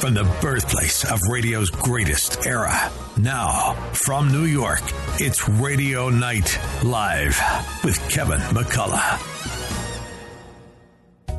[0.00, 2.90] from the birthplace of radio's greatest era.
[3.18, 4.80] Now, from New York,
[5.18, 7.38] it's Radio Night Live
[7.84, 9.26] with Kevin McCullough.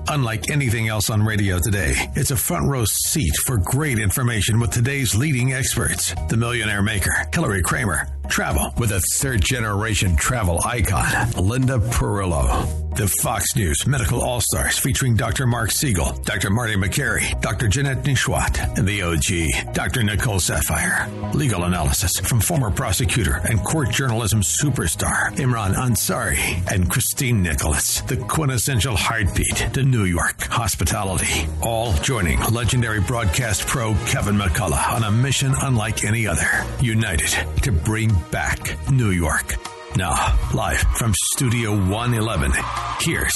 [0.10, 4.70] Unlike anything else on radio today, it's a front row seat for great information with
[4.70, 6.14] today's leading experts.
[6.30, 12.91] The Millionaire Maker, Hillary Kramer, travel with a third generation travel icon, Linda Perillo.
[12.94, 15.48] The Fox News Medical All Stars featuring Dr.
[15.48, 16.50] Mark Siegel, Dr.
[16.50, 17.70] Marty Makary, Dr.
[17.70, 20.04] Janette Nesheiwat, and the OG, Dr.
[20.04, 21.34] Nicole Saphier.
[21.34, 28.02] Legal analysis from former prosecutor and court journalism superstar Imran Ansari and Christine Nicholas.
[28.02, 31.48] The quintessential heartbeat to New York hospitality.
[31.62, 36.66] All joining legendary broadcast pro Kevin McCullough on a mission unlike any other.
[36.82, 37.32] United
[37.63, 39.55] to bring back New York.
[39.95, 42.54] Now, live from Studio 111,
[43.02, 43.36] here's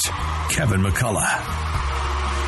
[0.49, 1.84] Kevin McCullough.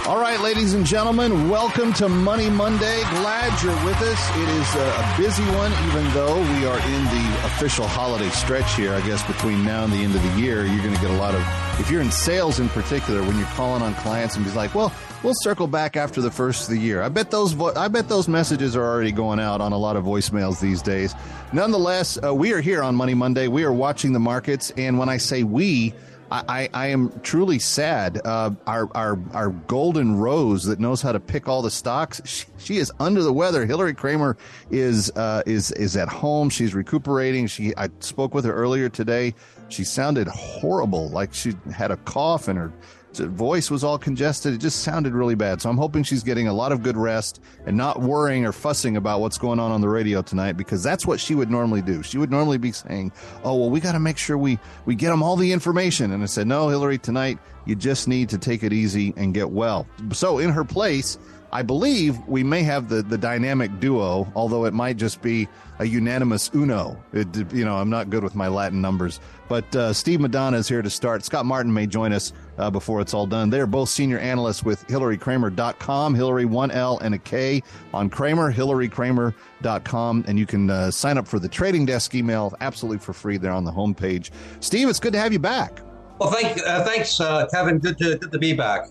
[0.08, 3.02] All right, ladies and gentlemen, welcome to Money Monday.
[3.10, 4.30] Glad you're with us.
[4.38, 8.94] It is a busy one, even though we are in the official holiday stretch here.
[8.94, 11.18] I guess between now and the end of the year, you're going to get a
[11.18, 11.42] lot of,
[11.81, 14.94] if you're in sales in particular, when you're calling on clients and be like, well,
[15.23, 17.02] we'll circle back after the first of the year.
[17.02, 19.98] I bet those vo- I bet those messages are already going out on a lot
[19.98, 21.14] of voicemails these days.
[21.52, 23.50] Nonetheless, uh, we are here on Money Monday.
[23.50, 25.94] We are watching the markets, and when I say we,
[26.31, 28.20] I, I, am truly sad.
[28.25, 32.22] Uh, our our our golden rose that knows how to pick all the stocks.
[32.25, 33.66] She, she is under the weather.
[33.66, 34.38] Hillary Kramer
[34.69, 36.50] is uh, is is at home.
[36.50, 37.47] She's recuperating.
[37.47, 39.34] She I spoke with her earlier today.
[39.69, 42.73] She sounded horrible, like she had a cough and her
[43.20, 44.54] voice was all congested.
[44.54, 45.62] It just sounded really bad.
[45.62, 48.98] So I'm hoping she's getting a lot of good rest and not worrying or fussing
[48.98, 52.04] about what's going on on the radio tonight because that's what she would normally do.
[52.04, 53.12] She would normally be saying,
[53.44, 56.24] "Oh, well, we got to make sure we we get them all the information." And
[56.24, 59.88] I said, "No, Hillary, tonight you just need to take it easy and get well."
[60.12, 61.18] So in her place,
[61.52, 65.48] I believe we may have the the dynamic duo, although it might just be
[65.80, 67.02] a unanimous uno.
[67.14, 70.68] It, you know, I'm not good with my Latin numbers, but uh, Steve Madonna is
[70.68, 71.24] here to start.
[71.24, 73.50] Scott Martin may join us uh, before it's all done.
[73.50, 77.62] They're both senior analysts with HillaryKramer.com, Hillary one L and a K
[77.94, 83.00] on Kramer, HillaryKramer.com, and you can uh, sign up for the trading desk email absolutely
[83.00, 84.31] for free there on the homepage.
[84.59, 85.79] Steve, it's good to have you back.
[86.19, 87.78] Well, thank, uh, thanks, uh, Kevin.
[87.78, 88.88] Good to good to be back.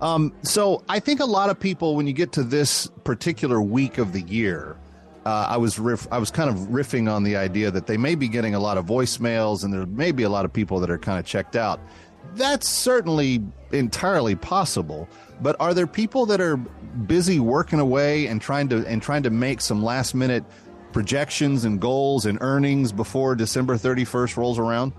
[0.00, 3.98] Um, so I think a lot of people, when you get to this particular week
[3.98, 4.76] of the year,
[5.26, 8.14] uh, I was riff, I was kind of riffing on the idea that they may
[8.14, 10.90] be getting a lot of voicemails, and there may be a lot of people that
[10.90, 11.80] are kind of checked out.
[12.34, 13.42] That's certainly
[13.72, 15.08] entirely possible.
[15.40, 19.30] But are there people that are busy working away and trying to and trying to
[19.30, 20.44] make some last minute
[20.92, 24.92] projections and goals and earnings before December 31st rolls around?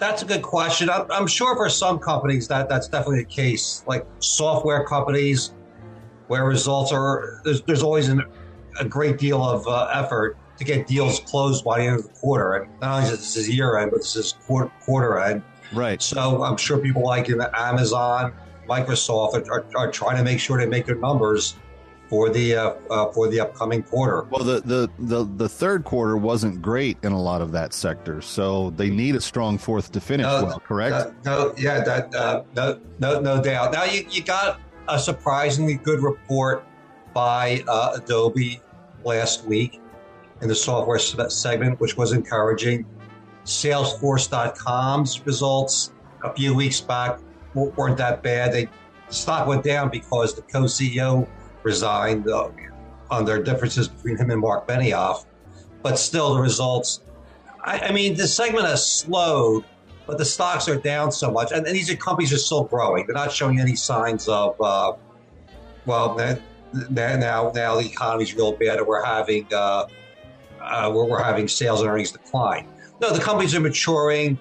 [0.00, 0.88] That's a good question.
[0.88, 3.84] I'm, I'm, sure for some companies that that's definitely the case.
[3.86, 5.52] Like software companies,
[6.28, 8.24] where results are there's, there's always an,
[8.80, 12.08] a great deal of uh, effort to get deals closed by the end of the
[12.18, 12.54] quarter.
[12.54, 15.42] And not only is this is year end, but this is quarter, quarter end.
[15.70, 16.00] Right.
[16.00, 18.32] So I'm sure people like Amazon,
[18.66, 21.56] Microsoft are, are, are trying to make sure they make their numbers
[22.10, 24.26] for the uh, uh, for the upcoming quarter.
[24.30, 28.20] Well, the, the the the third quarter wasn't great in a lot of that sector,
[28.20, 30.60] so they need a strong fourth to finish no, well.
[30.60, 31.14] Correct?
[31.24, 33.72] no, yeah, that uh, no, no, no doubt.
[33.72, 36.66] Now you, you got a surprisingly good report
[37.14, 38.60] by uh, Adobe
[39.04, 39.80] last week
[40.42, 42.84] in the software segment, which was encouraging.
[43.44, 45.92] Salesforce.com's results
[46.24, 47.20] a few weeks back
[47.54, 48.52] weren't that bad.
[48.52, 48.68] They
[49.06, 51.26] the stock went down because the co-CEO
[51.62, 52.48] resigned uh,
[53.10, 55.24] on their differences between him and Mark Benioff.
[55.82, 57.00] But still, the results.
[57.64, 59.64] I, I, mean, the segment has slowed,
[60.06, 63.06] but the stocks are down so much, and, and these are companies are still growing.
[63.06, 64.60] They're not showing any signs of.
[64.60, 64.94] Uh,
[65.86, 66.14] well,
[66.90, 69.86] now now the economy's real bad, and we're having uh,
[70.60, 72.68] uh, we're, we're having sales and earnings decline.
[73.00, 74.38] No, the companies are maturing,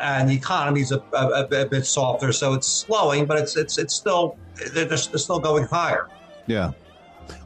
[0.00, 3.94] and the economy's a, a, a bit softer, so it's slowing, but it's it's it's
[3.94, 4.38] still
[4.72, 6.08] they're, they're still going higher.
[6.46, 6.72] Yeah.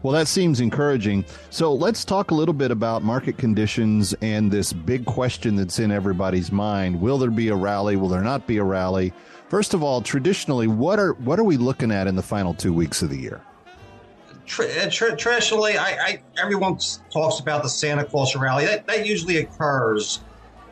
[0.03, 1.25] Well, that seems encouraging.
[1.51, 5.91] So let's talk a little bit about market conditions and this big question that's in
[5.91, 7.97] everybody's mind: Will there be a rally?
[7.97, 9.13] Will there not be a rally?
[9.49, 12.73] First of all, traditionally, what are what are we looking at in the final two
[12.73, 13.41] weeks of the year?
[14.47, 16.79] traditionally, I, I, everyone
[17.13, 18.65] talks about the Santa Claus rally.
[18.65, 20.23] That, that usually occurs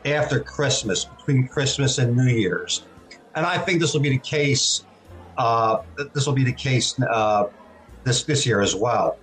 [0.05, 2.83] after Christmas, between Christmas and New Year's,
[3.35, 4.83] and I think this will be the case.
[5.37, 5.81] Uh,
[6.13, 7.45] this will be the case uh,
[8.03, 9.17] this this year as well.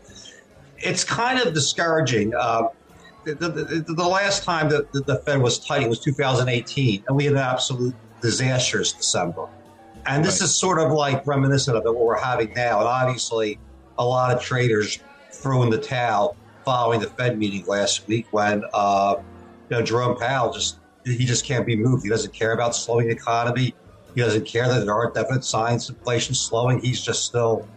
[0.78, 2.34] It's kind of discouraging.
[2.34, 2.68] Uh,
[3.24, 7.32] the, the, the, last time that the Fed was tight was 2018, and we had
[7.32, 9.48] an absolute disastrous December.
[10.06, 10.44] And this right.
[10.44, 12.78] is sort of like reminiscent of what we're having now.
[12.78, 13.58] And obviously,
[13.98, 15.00] a lot of traders
[15.32, 19.16] threw in the towel following the Fed meeting last week when uh,
[19.70, 22.02] you know Jerome Powell just he just can't be moved.
[22.04, 23.74] He doesn't care about slowing the economy.
[24.14, 26.80] He doesn't care that there aren't definite signs of inflation slowing.
[26.80, 27.68] He's just still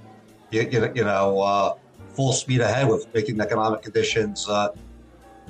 [0.51, 1.75] you, you know uh,
[2.10, 4.69] full speed ahead with making economic conditions uh,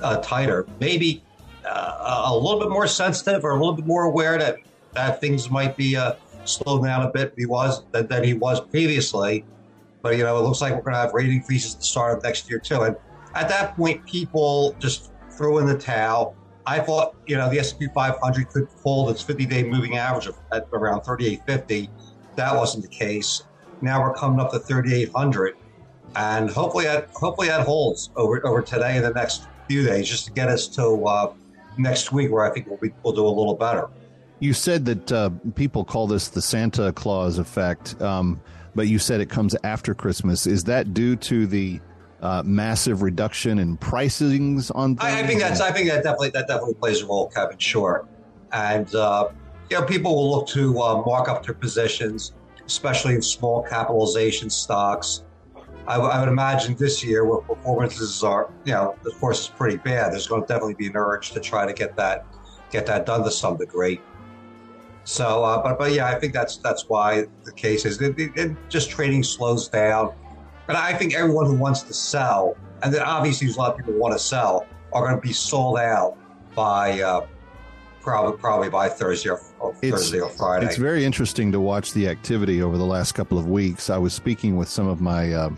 [0.01, 0.68] uh tighter.
[0.80, 1.24] Maybe
[1.66, 4.57] uh, a little bit more sensitive or a little bit more aware that
[4.94, 6.13] that things might be uh,
[6.46, 9.46] slowed down a bit he was than, than he was previously.
[10.01, 12.18] But you know, it looks like we're going to have rate increases at the start
[12.18, 12.81] of next year too.
[12.81, 12.95] And
[13.36, 16.36] at that point, people just threw in the towel.
[16.66, 21.02] I thought you know the S&P 500 could hold its 50-day moving average at around
[21.02, 21.90] 3850.
[22.36, 23.44] That wasn't the case.
[23.81, 25.56] Now we're coming up to 3800,
[26.16, 30.26] and hopefully that hopefully that holds over over today and the next few days, just
[30.26, 31.34] to get us to uh,
[31.78, 33.90] next week, where I think we'll, be, we'll do a little better.
[34.40, 38.42] You said that uh, people call this the Santa Claus effect, um,
[38.76, 40.48] but you said it comes after Christmas.
[40.48, 41.80] Is that due to the
[42.22, 44.96] uh, massive reduction in pricings on?
[44.96, 45.14] Things?
[45.14, 45.62] I, I think that's.
[45.62, 47.58] I think that definitely that definitely plays a role, Kevin.
[47.58, 48.08] Sure,
[48.54, 49.30] and uh,
[49.70, 52.34] you know people will look to uh, mark up their positions,
[52.69, 55.24] especially in small capitalization stocks.
[55.88, 59.48] I, w- I would imagine this year where performances are, you know, of course, is
[59.48, 60.13] pretty bad.
[60.13, 62.27] There's going to definitely be an urge to try to get that
[62.69, 64.00] get that done to some degree.
[65.04, 68.00] So, uh, but but yeah, I think that's that's why the case is.
[68.00, 70.13] It, it, it just trading slows down,
[70.68, 73.77] but I think everyone who wants to sell, and then obviously there's a lot of
[73.77, 76.16] people who want to sell, are going to be sold out
[76.54, 77.25] by uh,
[78.01, 80.66] probably probably by Thursday or, or Thursday or Friday.
[80.66, 83.90] It's very interesting to watch the activity over the last couple of weeks.
[83.90, 85.34] I was speaking with some of my.
[85.34, 85.50] Uh,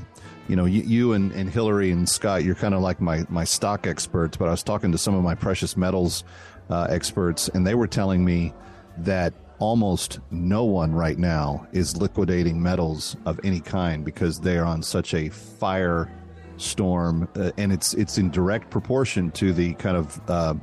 [0.47, 3.45] you know, you, you and, and Hillary and Scott, you're kind of like my, my
[3.45, 6.25] stock experts, but I was talking to some of my precious metals
[6.69, 8.53] uh, experts, and they were telling me
[8.97, 14.65] that almost no one right now is liquidating metals of any kind because they are
[14.65, 16.11] on such a fire
[16.57, 20.53] storm, uh, and it's it's in direct proportion to the kind of uh,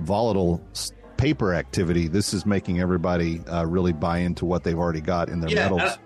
[0.00, 0.60] volatile
[1.16, 2.08] paper activity.
[2.08, 5.68] This is making everybody uh, really buy into what they've already got in their yeah,
[5.68, 5.98] metals,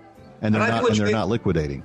[0.43, 1.85] and they're and not and they're not liquidating.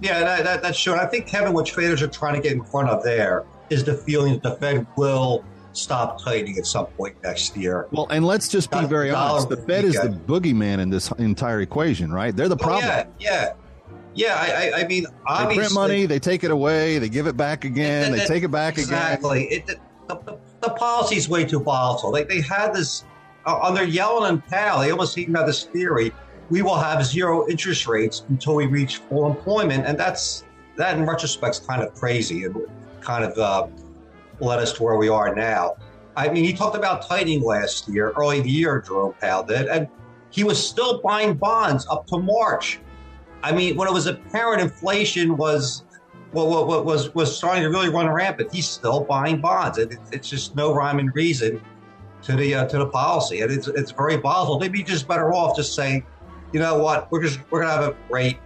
[0.00, 0.94] Yeah, that, that, that's sure.
[0.94, 3.84] And I think Kevin, what traders are trying to get in front of there is
[3.84, 7.86] the feeling that the Fed will stop tightening at some point next year.
[7.90, 11.60] Well, and let's just be very honest: the Fed is the boogeyman in this entire
[11.60, 12.34] equation, right?
[12.34, 12.84] They're the problem.
[12.84, 13.54] Oh, yeah,
[14.14, 14.72] yeah, yeah.
[14.74, 15.06] I, I, mean,
[15.48, 18.50] they print money, they take it away, they give it back again, they take it
[18.50, 19.46] back exactly.
[19.46, 19.60] again.
[19.60, 19.78] Exactly.
[20.08, 22.10] The, the, the policy is way too volatile.
[22.12, 23.04] They, they had this
[23.46, 24.80] uh, under Yellen and Powell.
[24.80, 26.12] They almost even had this theory:
[26.50, 30.44] we will have zero interest rates until we reach full employment, and that's
[30.76, 32.56] that in retrospect is kind of crazy and
[33.00, 33.38] kind of.
[33.38, 33.66] Uh,
[34.40, 35.76] led us to where we are now.
[36.16, 39.88] I mean, he talked about tightening last year, early the year, Jerome Powell did, and
[40.30, 42.80] he was still buying bonds up to March.
[43.42, 45.84] I mean, when it was apparent inflation was
[46.32, 49.78] well, what, was was starting to really run rampant, he's still buying bonds.
[49.78, 51.60] It, it's just no rhyme and reason
[52.22, 54.58] to the uh, to the policy, and it's it's very volatile.
[54.58, 56.04] They'd be just better off just saying,
[56.52, 58.38] you know what, we're just we're gonna have a rate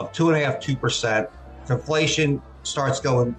[0.00, 1.28] of two and a half, two percent.
[1.68, 3.34] Inflation starts going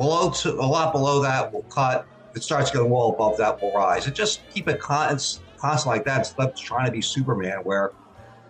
[0.00, 2.06] Below to, a lot below that we'll cut.
[2.34, 4.06] It starts going well above that, will rise.
[4.06, 5.18] And just keep it con-
[5.58, 7.92] constant like that instead of trying to be Superman, where,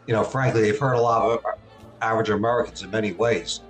[0.07, 1.45] you know, frankly, they've hurt a lot of
[2.03, 3.63] average Americans in many ways.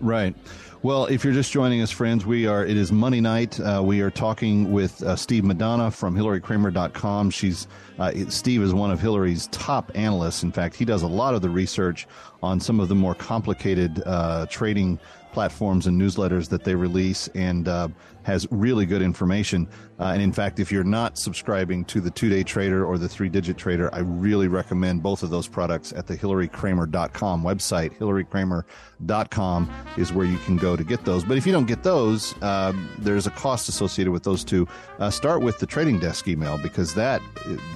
[0.00, 0.34] Right.
[0.82, 2.62] Well, if you're just joining us, friends, we are.
[2.64, 3.58] It is Money Night.
[3.58, 7.30] Uh, we are talking with uh, Steve Madonna from HillaryKramer.com.
[7.30, 7.66] She's
[7.98, 10.42] uh, Steve is one of Hillary's top analysts.
[10.42, 12.06] In fact, he does a lot of the research
[12.42, 14.98] on some of the more complicated uh, trading
[15.32, 17.88] platforms and newsletters that they release and uh,
[18.24, 19.68] has really good information.
[19.98, 23.08] Uh, and in fact, if you're not subscribing to the two day trader or the
[23.08, 27.96] three digit trader, I really recommend both of those products at the hillarykramer.com website.
[27.98, 31.22] hillarykramer.com is where you can go to get those.
[31.24, 34.66] But if you don't get those, uh, there's a cost associated with those two.
[34.98, 37.22] Uh, start with the trading desk email because that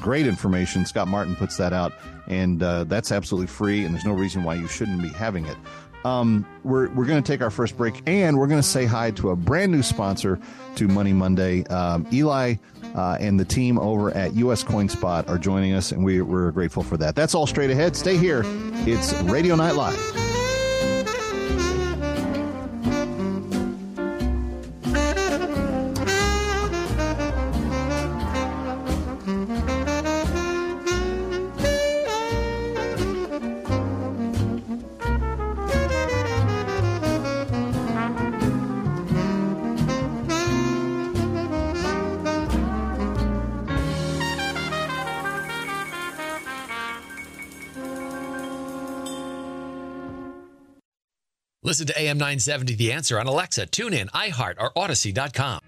[0.00, 0.84] great information.
[0.86, 1.92] Scott Martin puts that out
[2.26, 5.56] and uh, that's absolutely free and there's no reason why you shouldn't be having it.
[6.04, 9.10] Um, we're we're going to take our first break, and we're going to say hi
[9.12, 10.38] to a brand new sponsor
[10.76, 11.64] to Money Monday.
[11.64, 12.54] Um, Eli
[12.94, 16.82] uh, and the team over at US CoinSpot are joining us, and we, we're grateful
[16.82, 17.14] for that.
[17.14, 17.96] That's all straight ahead.
[17.96, 18.42] Stay here.
[18.86, 20.17] It's Radio Night Live.
[51.68, 55.60] Listen to AM 970 The Answer on Alexa, TuneIn, iHeart, or Audacy.com.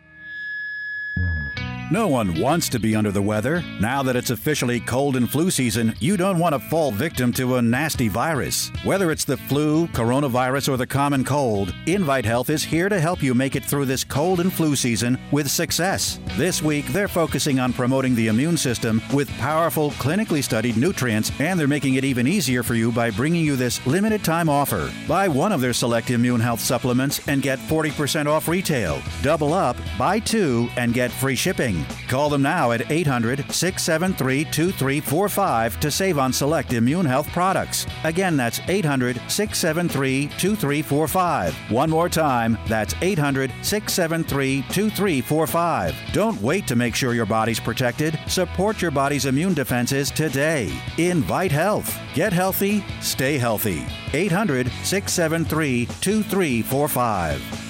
[1.92, 3.64] No one wants to be under the weather.
[3.80, 7.56] Now that it's officially cold and flu season, you don't want to fall victim to
[7.56, 8.70] a nasty virus.
[8.84, 13.24] Whether it's the flu, coronavirus, or the common cold, Invite Health is here to help
[13.24, 16.20] you make it through this cold and flu season with success.
[16.36, 21.58] This week, they're focusing on promoting the immune system with powerful, clinically studied nutrients, and
[21.58, 24.92] they're making it even easier for you by bringing you this limited time offer.
[25.08, 29.02] Buy one of their select immune health supplements and get 40% off retail.
[29.22, 31.79] Double up, buy two, and get free shipping.
[32.08, 37.86] Call them now at 800 673 2345 to save on select immune health products.
[38.04, 41.54] Again, that's 800 673 2345.
[41.70, 45.94] One more time, that's 800 673 2345.
[46.12, 48.18] Don't wait to make sure your body's protected.
[48.26, 50.72] Support your body's immune defenses today.
[50.98, 51.98] Invite Health.
[52.14, 53.84] Get healthy, stay healthy.
[54.12, 57.69] 800 673 2345.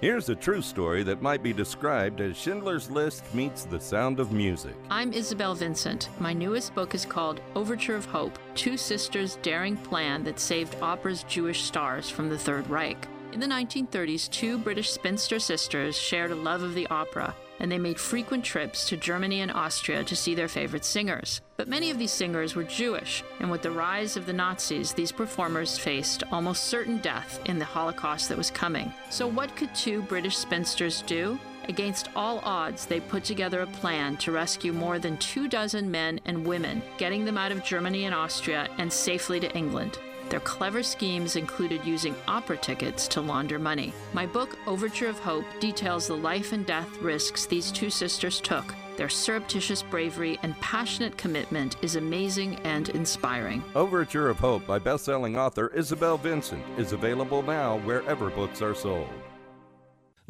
[0.00, 4.32] Here's a true story that might be described as Schindler's List meets the sound of
[4.32, 4.74] music.
[4.88, 6.08] I'm Isabel Vincent.
[6.18, 11.24] My newest book is called Overture of Hope Two Sisters' Daring Plan That Saved Opera's
[11.24, 13.08] Jewish Stars from the Third Reich.
[13.34, 17.78] In the 1930s, two British spinster sisters shared a love of the opera and they
[17.78, 21.40] made frequent trips to Germany and Austria to see their favorite singers.
[21.56, 25.12] But many of these singers were Jewish, and with the rise of the Nazis, these
[25.12, 28.92] performers faced almost certain death in the Holocaust that was coming.
[29.10, 31.38] So, what could two British spinsters do?
[31.68, 36.18] Against all odds, they put together a plan to rescue more than two dozen men
[36.24, 39.98] and women, getting them out of Germany and Austria and safely to England.
[40.30, 43.92] Their clever schemes included using opera tickets to launder money.
[44.12, 48.74] My book, Overture of Hope, details the life and death risks these two sisters took.
[48.96, 53.64] Their surreptitious bravery and passionate commitment is amazing and inspiring.
[53.74, 59.08] Overture of Hope by best-selling author Isabel Vincent is available now wherever books are sold.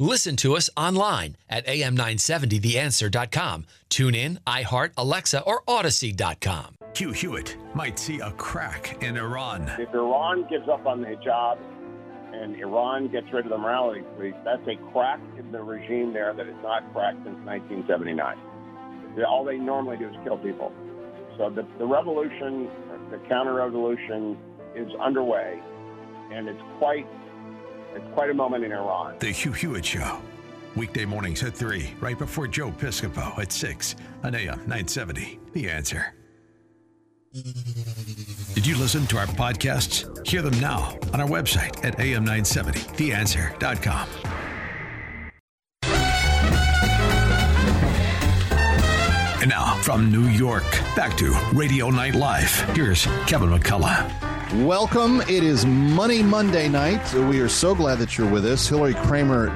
[0.01, 3.67] Listen to us online at am970theanswer.com.
[3.87, 6.73] Tune in, iHeart, Alexa, or Audacy.com.
[6.95, 9.71] Hugh Hewitt might see a crack in Iran.
[9.77, 11.59] If Iran gives up on the hijab
[12.33, 16.33] and Iran gets rid of the morality police, that's a crack in the regime there
[16.33, 18.39] that is not cracked since 1979.
[19.23, 20.71] All they normally do is kill people.
[21.37, 22.71] So the, the revolution,
[23.11, 24.35] the counter revolution
[24.73, 25.61] is underway,
[26.33, 27.05] and it's quite
[27.95, 29.15] it's quite a moment in Iran.
[29.19, 30.21] The Hugh Hewitt Show.
[30.75, 35.39] Weekday mornings at 3, right before Joe Piscopo at 6 on AM 970.
[35.53, 36.13] The answer.
[38.53, 40.25] Did you listen to our podcasts?
[40.27, 44.07] Hear them now on our website at am970theanswer.com.
[49.41, 52.53] And now, from New York, back to Radio Night Live.
[52.75, 54.30] Here's Kevin McCullough.
[54.55, 55.21] Welcome.
[55.21, 57.13] It is Money Monday night.
[57.13, 58.67] We are so glad that you're with us.
[58.67, 59.47] Hillary Kramer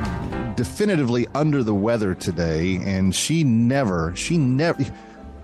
[0.56, 4.84] definitively under the weather today, and she never, she never.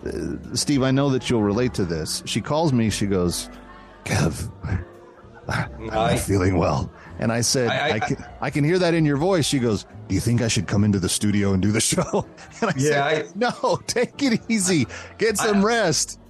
[0.05, 2.24] Uh, Steve, I know that you'll relate to this.
[2.25, 2.89] She calls me.
[2.89, 3.50] She goes,
[4.05, 4.50] "Kev,
[5.50, 6.89] I'm not feeling well."
[7.20, 9.46] And I said, I, I, I, can, I, can, hear that in your voice.
[9.46, 12.25] She goes, Do you think I should come into the studio and do the show?
[12.62, 14.88] And I yeah, said, No, take it easy.
[15.17, 16.21] Get some rest.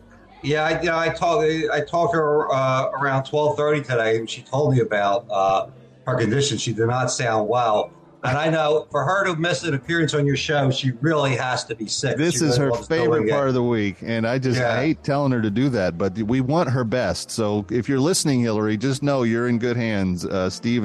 [0.43, 1.45] Yeah, I, you know, I talked.
[1.45, 5.67] I talked to her uh, around twelve thirty today, and she told me about uh,
[6.07, 6.57] her condition.
[6.57, 7.91] She did not sound well.
[8.23, 11.63] And I know for her to miss an appearance on your show, she really has
[11.65, 12.17] to be sick.
[12.17, 13.97] This she is really her favorite part of the week.
[14.03, 14.79] And I just yeah.
[14.79, 17.31] Hate telling her to do that, but we want her best.
[17.31, 20.23] So if you're listening, Hillary, just know you're in good hands.
[20.23, 20.83] Uh, Steve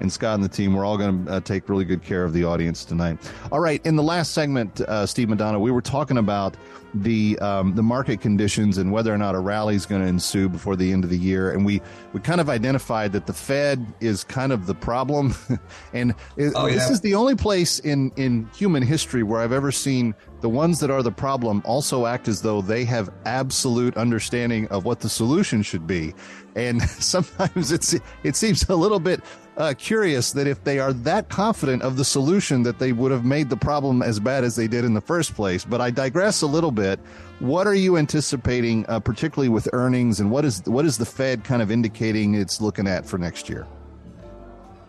[0.00, 2.32] and, Scott and the team, we're all going to uh, take really good care of
[2.32, 3.18] the audience tonight.
[3.50, 3.84] All right.
[3.84, 6.56] In the last segment, uh, Steve Madonna, we were talking about
[7.02, 10.48] the um, the market conditions and whether or not a rally is going to ensue
[10.48, 11.50] before the end of the year.
[11.50, 15.34] And we we kind of identified that the Fed is kind of the problem,
[15.92, 16.74] and it, oh, yeah.
[16.74, 20.80] this is the only place in in human history where I've ever seen the ones
[20.80, 25.08] that are the problem also act as though they have absolute understanding of what the
[25.08, 26.14] solution should be.
[26.54, 29.22] And sometimes it's it seems a little bit
[29.56, 33.24] uh, curious that if they are that confident of the solution that they would have
[33.24, 35.64] made the problem as bad as they did in the first place.
[35.64, 37.00] But I digress a little bit.
[37.38, 41.44] What are you anticipating, uh, particularly with earnings, and what is what is the Fed
[41.44, 43.66] kind of indicating it's looking at for next year?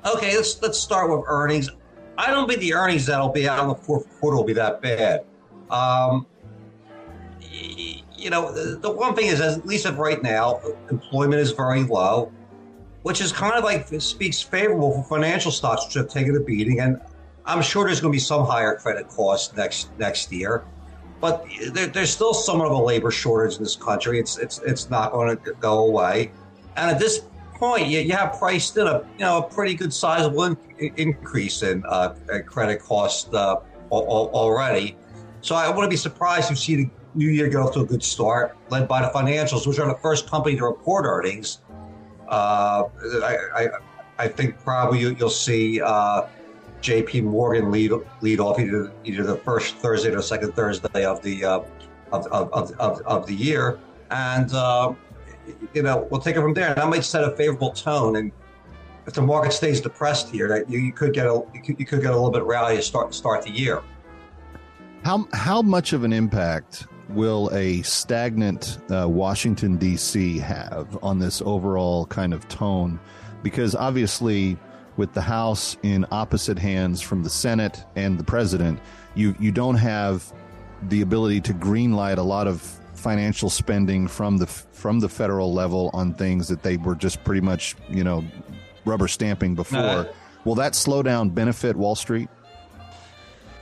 [0.05, 1.69] Okay, let's let's start with earnings.
[2.17, 4.81] I don't think the earnings that'll be out in the fourth quarter will be that
[4.81, 5.25] bad.
[5.69, 6.25] Um,
[7.41, 12.31] you know, the, one thing is, at least of right now, employment is very low
[13.07, 16.81] which is kind of like speaks favorable for financial stocks, which have taken a beating.
[16.81, 16.99] And
[17.45, 20.65] I'm sure there's going to be some higher credit costs next next year,
[21.21, 24.19] but there, there's still somewhat of a labor shortage in this country.
[24.19, 26.33] It's it's it's not going to go away.
[26.75, 27.21] And at this
[27.53, 30.57] point, you, you have priced in a you know a pretty good sizable in,
[30.97, 32.13] increase in uh,
[32.45, 33.55] credit costs uh,
[33.89, 34.97] already.
[35.41, 38.03] So I wouldn't be surprised to see the new year get off to a good
[38.03, 41.59] start, led by the financials, which are the first company to report earnings
[42.29, 42.83] uh,
[43.23, 43.67] I, I,
[44.19, 46.27] I, think probably you, will see uh,
[46.81, 47.21] J.P.
[47.21, 47.91] Morgan lead
[48.21, 51.59] lead off either either the first Thursday or second Thursday of the uh,
[52.11, 53.79] of, of, of, of, the year,
[54.11, 54.93] and uh,
[55.73, 56.69] you know we'll take it from there.
[56.69, 58.31] And that might set a favorable tone, and
[59.05, 61.85] if the market stays depressed here, that you, you could get a you could, you
[61.85, 63.81] could get a little bit rally to start start the year.
[65.07, 70.37] How how much of an impact will a stagnant uh, Washington, D.C.
[70.39, 72.99] have on this overall kind of tone?
[73.41, 74.57] Because obviously,
[74.97, 78.81] with the House in opposite hands from the Senate and the president,
[79.15, 80.33] you, you don't have
[80.89, 82.59] the ability to greenlight a lot of
[82.93, 87.39] financial spending from the from the federal level on things that they were just pretty
[87.39, 88.25] much you know
[88.83, 90.09] rubber stamping before.
[90.43, 92.27] Will that slowdown benefit Wall Street?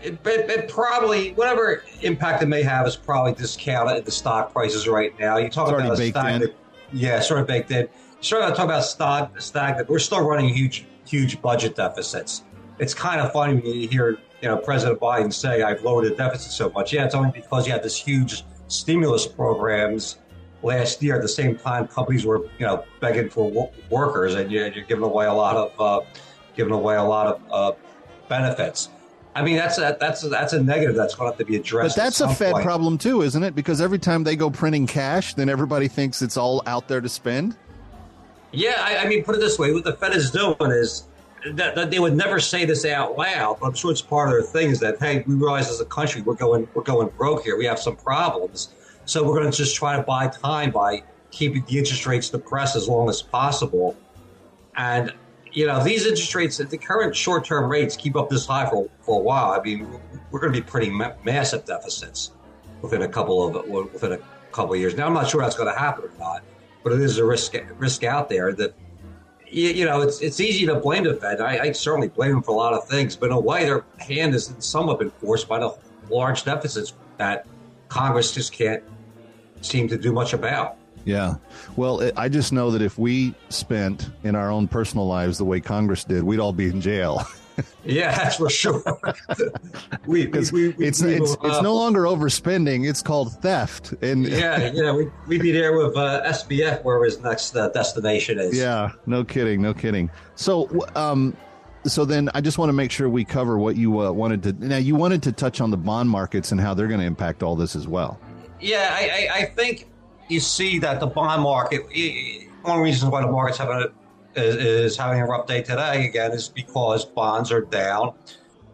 [0.06, 4.54] It, it, it, probably whatever impact it may have is probably discounted at the stock
[4.54, 5.38] prices right now.
[5.38, 6.54] You talk about a stagnant,
[6.94, 7.88] yeah, sort of baked in.
[8.22, 9.89] Sort of talk about stock stagnant.
[9.89, 12.44] We're still running huge, huge budget deficits.
[12.80, 16.15] It's kind of funny when you hear you know President Biden say, "I've lowered the
[16.15, 20.20] deficit so much." Yeah, it's only because you had this huge stimulus programs
[20.62, 21.15] last year.
[21.15, 25.04] At the same time, companies were you know begging for workers, and you're, you're giving
[25.04, 26.06] away a lot of uh,
[26.56, 27.72] giving away a lot of uh,
[28.28, 28.89] benefits.
[29.36, 31.58] I mean, that's a, that's a, that's a negative that's going to have to be
[31.58, 31.98] addressed.
[31.98, 32.65] But that's a Fed point.
[32.65, 33.54] problem too, isn't it?
[33.54, 37.10] Because every time they go printing cash, then everybody thinks it's all out there to
[37.10, 37.58] spend.
[38.54, 41.04] Yeah, I, I mean, put it this way: what the Fed is doing is
[41.54, 44.34] that, that, they would never say this out loud, but I'm sure it's part of
[44.34, 44.71] their thing.
[44.71, 47.58] Is that hey, we realize as a country we're going we're going broke here.
[47.58, 48.69] We have some problems,
[49.04, 52.78] so we're going to just try to buy time by keeping the interest rates depressed
[52.78, 53.98] as long as possible.
[54.78, 55.13] And
[55.56, 58.89] you know, these interest rates, the current short term rates keep up this high for,
[59.00, 59.88] for a while, I mean,
[60.30, 62.32] we're going to be pretty ma- massive deficits
[62.82, 64.20] within a couple of within a
[64.52, 64.96] couple of years.
[64.96, 66.44] Now, I'm not sure that's going to happen or not,
[66.84, 68.76] but it is a risk risk out there that
[69.48, 71.39] you, you know it's it's easy to blame the Fed.
[71.39, 73.86] I, I, certainly blame them for a lot of things, but in a way, their
[73.98, 75.74] hand has somewhat been forced by the
[76.10, 77.48] large deficits that
[77.88, 78.84] Congress just can't
[79.62, 80.78] seem to do much about.
[81.06, 81.36] Yeah.
[81.76, 85.62] Well, I just know that if we spent in our own personal lives the way
[85.62, 87.26] Congress did, we'd all be in jail.
[87.86, 88.84] yeah, that's for sure.
[90.08, 93.94] we, we, we, it's we, it's, uh, it's no longer overspending; it's called theft.
[94.02, 98.39] And yeah, yeah, we we'd be there with uh, SBF, where his next uh, destination
[98.39, 98.58] is.
[98.58, 100.10] Yeah, no kidding, no kidding.
[100.36, 101.36] So, um,
[101.86, 104.54] so then I just want to make sure we cover what you uh, wanted to.
[104.54, 107.44] Now, you wanted to touch on the bond markets and how they're going to impact
[107.44, 108.20] all this as well.
[108.60, 109.88] Yeah, I, I, I think
[110.28, 111.84] you see that the bond market,
[112.62, 115.62] one of the reasons why the market's having a, is, is having a rough day
[115.62, 118.14] today again is because bonds are down.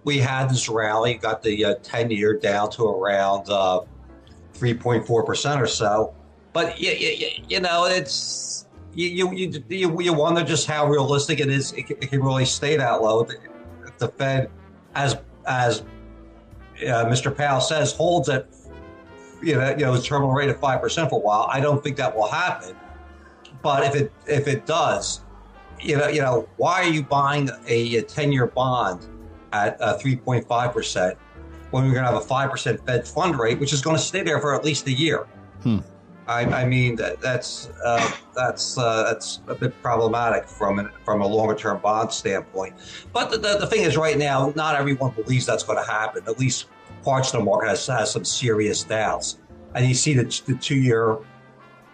[0.04, 3.82] We had this rally, got the uh, 10 year down to around uh,
[4.54, 6.16] 3.4% or so.
[6.54, 11.50] But, you, you, you know, it's, you, you, you, you wonder just how realistic it
[11.50, 11.72] is.
[11.74, 13.24] It, it can really stay that low.
[13.24, 13.38] The,
[14.00, 14.50] the Fed,
[14.96, 15.82] as, as
[16.82, 17.36] uh, Mr.
[17.36, 18.48] Powell says, holds at
[19.42, 21.48] you know, you know, the terminal rate of five percent for a while.
[21.52, 22.76] I don't think that will happen.
[23.62, 25.22] But if it if it does,
[25.80, 29.08] you know, you know, why are you buying a ten year bond
[29.54, 31.18] at uh, three point five percent
[31.72, 34.02] when we're going to have a five percent Fed fund rate, which is going to
[34.02, 35.28] stay there for at least a year?
[35.64, 35.80] Hmm.
[36.28, 41.22] I, I, mean, that, that's uh, that's uh, that's a bit problematic from an, from
[41.22, 42.76] a longer term bond standpoint.
[43.12, 46.24] But the, the, the thing is, right now, not everyone believes that's going to happen.
[46.28, 46.68] At least
[47.04, 49.40] parts of the market has, has some serious doubts.
[49.76, 51.18] and you see the, the two-year,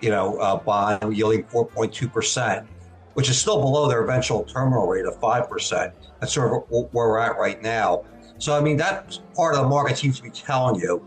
[0.01, 2.67] you know, uh, bond yielding 4.2 percent,
[3.13, 5.93] which is still below their eventual terminal rate of five percent.
[6.19, 8.03] That's sort of where we're at right now.
[8.39, 11.03] So, I mean, that part of the market seems to be telling you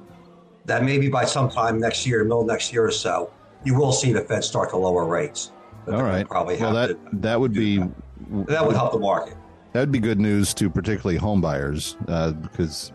[0.65, 3.33] that maybe by sometime next year, middle next year or so,
[3.65, 5.53] you will see the Fed start to lower rates.
[5.87, 6.29] All right.
[6.29, 9.37] Probably well, that to, that would be that would help the market.
[9.73, 12.93] That would be good news to particularly home buyers uh, because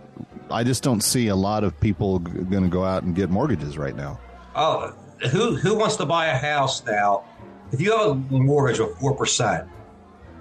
[0.51, 3.29] I just don't see a lot of people g- going to go out and get
[3.29, 4.19] mortgages right now.
[4.55, 4.93] Oh,
[5.31, 7.23] who who wants to buy a house now?
[7.71, 9.67] If you have a mortgage of four percent,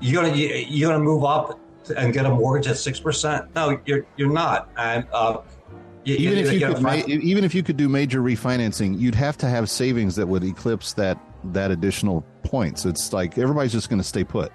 [0.00, 1.58] you're gonna you're gonna move up
[1.96, 3.54] and get a mortgage at six percent.
[3.54, 4.68] No, you're you're not.
[4.76, 5.38] And uh,
[6.04, 9.14] you, even you if you could, ma- even if you could do major refinancing, you'd
[9.14, 12.84] have to have savings that would eclipse that that additional points.
[12.84, 14.52] It's like everybody's just going to stay put.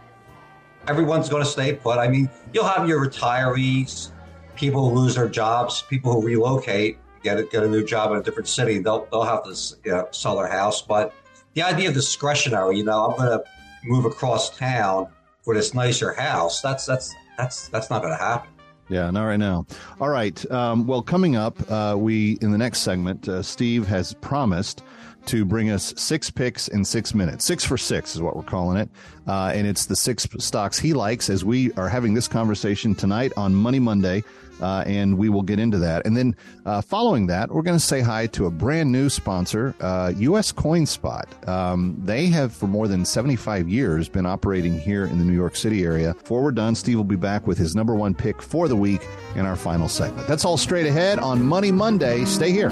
[0.88, 1.98] everyone's going to stay put.
[1.98, 4.12] I mean, you'll have your retirees,
[4.60, 8.18] people who lose their jobs, people who relocate, get a, get a new job in
[8.18, 8.80] a different city.
[8.80, 10.82] They'll they'll have to you know, sell their house.
[10.82, 11.14] But
[11.54, 13.44] the idea of discretionary, you know, I'm going to
[13.84, 15.08] move across town
[15.42, 16.62] for this nicer house.
[16.62, 18.50] That's that's that's that's not going to happen.
[18.90, 19.66] Yeah, not right now.
[20.02, 20.52] All right.
[20.52, 24.84] Um, well, coming up, uh, we in the next segment, uh, Steve has promised
[25.28, 27.46] to bring us six picks in six minutes.
[27.46, 28.90] Six for six is what we're calling it,
[29.28, 31.30] uh, and it's the six stocks he likes.
[31.30, 34.24] As we are having this conversation tonight on Money Monday.
[34.62, 36.06] Uh, and we will get into that.
[36.06, 39.76] And then uh, following that, we're going to say hi to a brand new sponsor,
[39.80, 40.52] uh, U.S.
[40.52, 41.48] CoinSpot.
[41.48, 45.56] Um, they have, for more than 75 years, been operating here in the New York
[45.56, 46.14] City area.
[46.14, 49.02] Before we're done, Steve will be back with his number one pick for the week
[49.36, 50.28] in our final segment.
[50.28, 52.26] That's all straight ahead on Money Monday.
[52.26, 52.72] Stay here.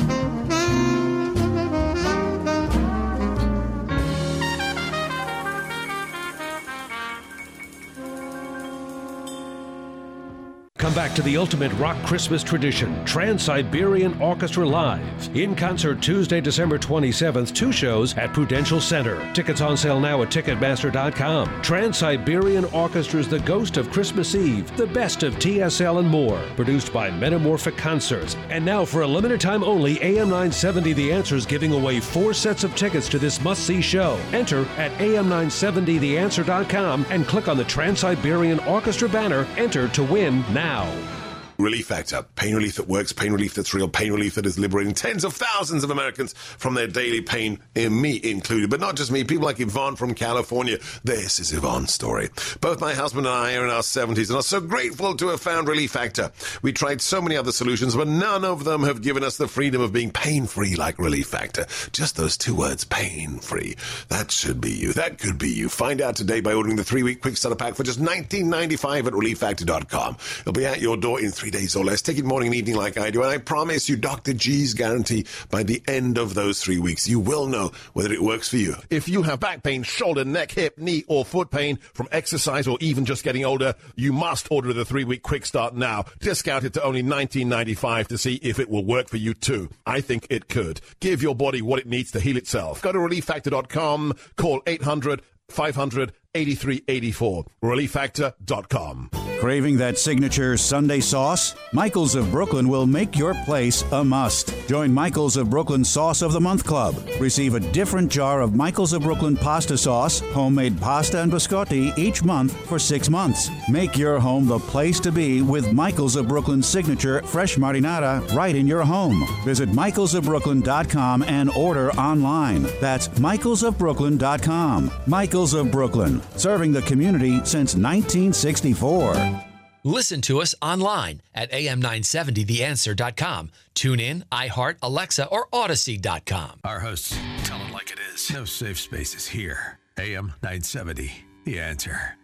[10.97, 15.37] Back to the ultimate rock Christmas tradition, Trans Siberian Orchestra Live.
[15.37, 19.31] In concert Tuesday, December 27th, two shows at Prudential Center.
[19.33, 21.61] Tickets on sale now at Ticketmaster.com.
[21.61, 26.41] Trans Siberian Orchestra's The Ghost of Christmas Eve, the best of TSL and more.
[26.55, 28.35] Produced by Metamorphic Concerts.
[28.49, 32.33] And now, for a limited time only, AM 970 The Answer is giving away four
[32.33, 34.19] sets of tickets to this must see show.
[34.33, 39.45] Enter at AM970TheAnswer.com and click on the Trans Siberian Orchestra banner.
[39.57, 41.16] Enter to win now now.
[41.57, 42.23] Relief Factor.
[42.35, 45.33] Pain relief that works, pain relief that's real, pain relief that is liberating tens of
[45.33, 48.69] thousands of Americans from their daily pain, and me included.
[48.69, 50.77] But not just me, people like Yvonne from California.
[51.03, 52.29] This is Yvonne's story.
[52.61, 55.41] Both my husband and I are in our 70s and are so grateful to have
[55.41, 56.31] found Relief Factor.
[56.61, 59.81] We tried so many other solutions, but none of them have given us the freedom
[59.81, 61.65] of being pain free like Relief Factor.
[61.91, 63.75] Just those two words, pain free.
[64.09, 64.93] That should be you.
[64.93, 65.69] That could be you.
[65.69, 69.13] Find out today by ordering the three week quick starter pack for just $19.95 at
[69.13, 70.17] relieffactor.com.
[70.41, 72.01] It'll be at your door in three days or less.
[72.01, 74.33] Take it morning and evening like I do, and I promise you, Dr.
[74.33, 78.49] G's guarantee by the end of those three weeks, you will know whether it works
[78.49, 78.75] for you.
[78.89, 82.77] If you have back pain, shoulder, neck, hip, knee, or foot pain from exercise or
[82.81, 86.05] even just getting older, you must order the three week quick start now.
[86.19, 89.69] Discounted to only $19.95 to see if it will work for you too.
[89.85, 90.81] I think it could.
[90.99, 92.81] Give your body what it needs to heal itself.
[92.81, 97.45] Go to relieffactor.com, call 800 500 8384.
[97.63, 99.09] ReliefFactor.com.
[99.39, 101.53] Craving that signature Sunday sauce?
[101.71, 104.51] Michaels of Brooklyn will make your place a must.
[104.67, 106.95] Join Michaels of Brooklyn Sauce of the Month Club.
[107.19, 112.23] Receive a different jar of Michaels of Brooklyn pasta sauce, homemade pasta and biscotti each
[112.23, 113.51] month for six months.
[113.69, 118.55] Make your home the place to be with Michaels of Brooklyn signature fresh marinara right
[118.55, 119.23] in your home.
[119.45, 122.63] Visit michaelsofbrooklyn.com and order online.
[122.81, 124.91] That's michaelsofbrooklyn.com.
[125.05, 129.43] Michaels of Brooklyn, serving the community since 1964.
[129.83, 133.51] Listen to us online at am970theanswer.com.
[133.73, 136.59] Tune in, iHeart, Alexa, or Audacy.com.
[136.65, 138.31] Our hosts tell it like it is.
[138.33, 139.79] No safe spaces here.
[139.97, 141.11] AM 970,
[141.45, 142.17] The Answer.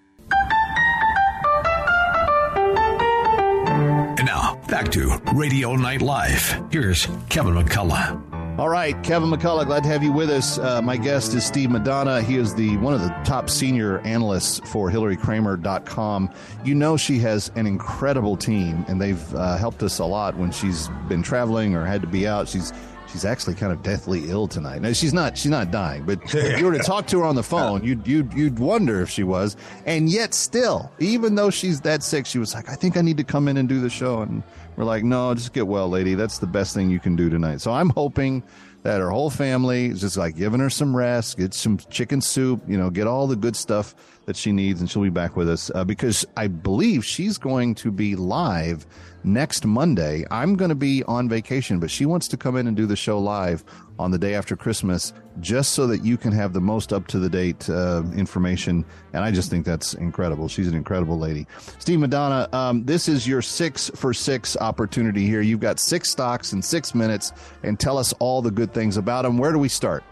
[4.17, 6.61] And now, back to Radio Night Live.
[6.71, 8.42] Here's Kevin McCullough.
[8.55, 10.59] All right, Kevin McCullough, glad to have you with us.
[10.59, 12.21] Uh, my guest is Steve Madonna.
[12.21, 16.29] He is the one of the top senior analysts for HillaryKramer.com.
[16.63, 20.51] You know she has an incredible team, and they've uh, helped us a lot when
[20.51, 22.47] she's been traveling or had to be out.
[22.47, 22.71] She's
[23.13, 24.81] she's actually kind of deathly ill tonight.
[24.81, 27.35] Now she's not she's not dying, but if you were to talk to her on
[27.35, 29.55] the phone, you'd you'd you'd wonder if she was.
[29.85, 33.17] And yet, still, even though she's that sick, she was like, "I think I need
[33.17, 34.43] to come in and do the show." And
[34.75, 36.15] we're like, "No, just get well, lady.
[36.15, 38.43] That's the best thing you can do tonight." So I'm hoping
[38.81, 42.61] that her whole family is just like giving her some rest, get some chicken soup,
[42.67, 45.49] you know, get all the good stuff that she needs, and she'll be back with
[45.49, 48.85] us uh, because I believe she's going to be live
[49.23, 50.25] next Monday.
[50.31, 52.95] I'm going to be on vacation, but she wants to come in and do the
[52.95, 53.63] show live
[53.99, 57.19] on the day after Christmas just so that you can have the most up to
[57.19, 58.85] the date uh, information.
[59.13, 60.47] And I just think that's incredible.
[60.47, 61.47] She's an incredible lady.
[61.79, 65.41] Steve Madonna, um, this is your six for six opportunity here.
[65.41, 67.31] You've got six stocks in six minutes,
[67.63, 69.37] and tell us all the good things about them.
[69.37, 70.03] Where do we start?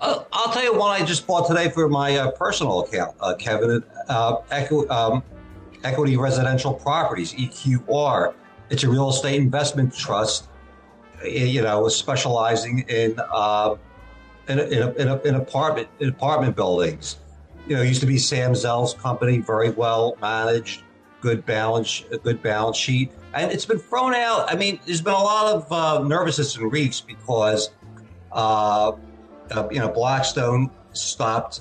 [0.00, 3.34] Uh, I'll tell you one I just bought today for my uh, personal account, uh,
[3.34, 3.82] Kevin.
[4.08, 4.36] Uh,
[4.90, 5.22] um,
[5.84, 8.34] Equity Residential Properties (EQR).
[8.70, 10.48] It's a real estate investment trust.
[11.24, 13.76] You know, specializing in uh,
[14.48, 17.16] in, in, in, in, apartment in apartment buildings.
[17.66, 20.82] You know, used to be Sam Zell's company, very well managed,
[21.20, 24.50] good balance, good balance sheet, and it's been thrown out.
[24.50, 27.70] I mean, there's been a lot of uh, nervousness in REITs because
[29.50, 31.60] uh, uh, you know, Blackstone stopped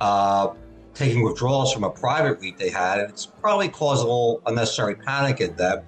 [0.00, 0.54] uh,
[0.94, 4.94] taking withdrawals from a private REIT they had, and it's probably caused a little unnecessary
[4.94, 5.82] panic in them.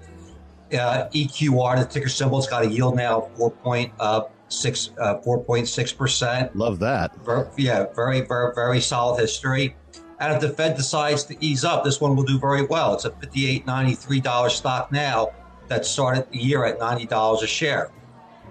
[0.73, 6.55] Uh, EQR, the ticker symbol, it's got a yield now of 4.6 uh, 4.6 percent.
[6.55, 7.13] Love that.
[7.25, 9.75] Very, yeah, very, very, very solid history.
[10.19, 12.93] And if the Fed decides to ease up, this one will do very well.
[12.93, 15.31] It's a $58, $93 stock now
[15.67, 17.91] that started the year at $90 a share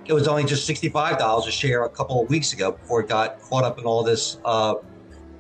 [0.07, 3.41] it was only just $65 a share a couple of weeks ago before it got
[3.43, 4.75] caught up in all this, uh,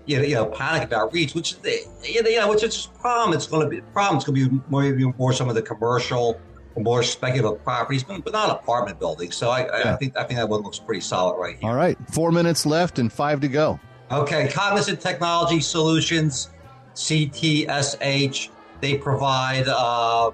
[0.06, 3.36] you, know, you know, panic about REITs, which, is, you know, which is a problem.
[3.36, 4.16] It's going to be problem.
[4.16, 6.40] It's going to be more, maybe more some of the commercial
[6.74, 9.36] or more speculative properties, but, but not apartment buildings.
[9.36, 9.94] So I, yeah.
[9.94, 11.68] I, think I think that one looks pretty solid right here.
[11.68, 11.96] All right.
[12.12, 13.80] Four minutes left and five to go.
[14.10, 14.48] Okay.
[14.48, 16.50] Cognizant Technology Solutions,
[16.94, 18.50] CTSH.
[18.80, 20.30] They provide uh,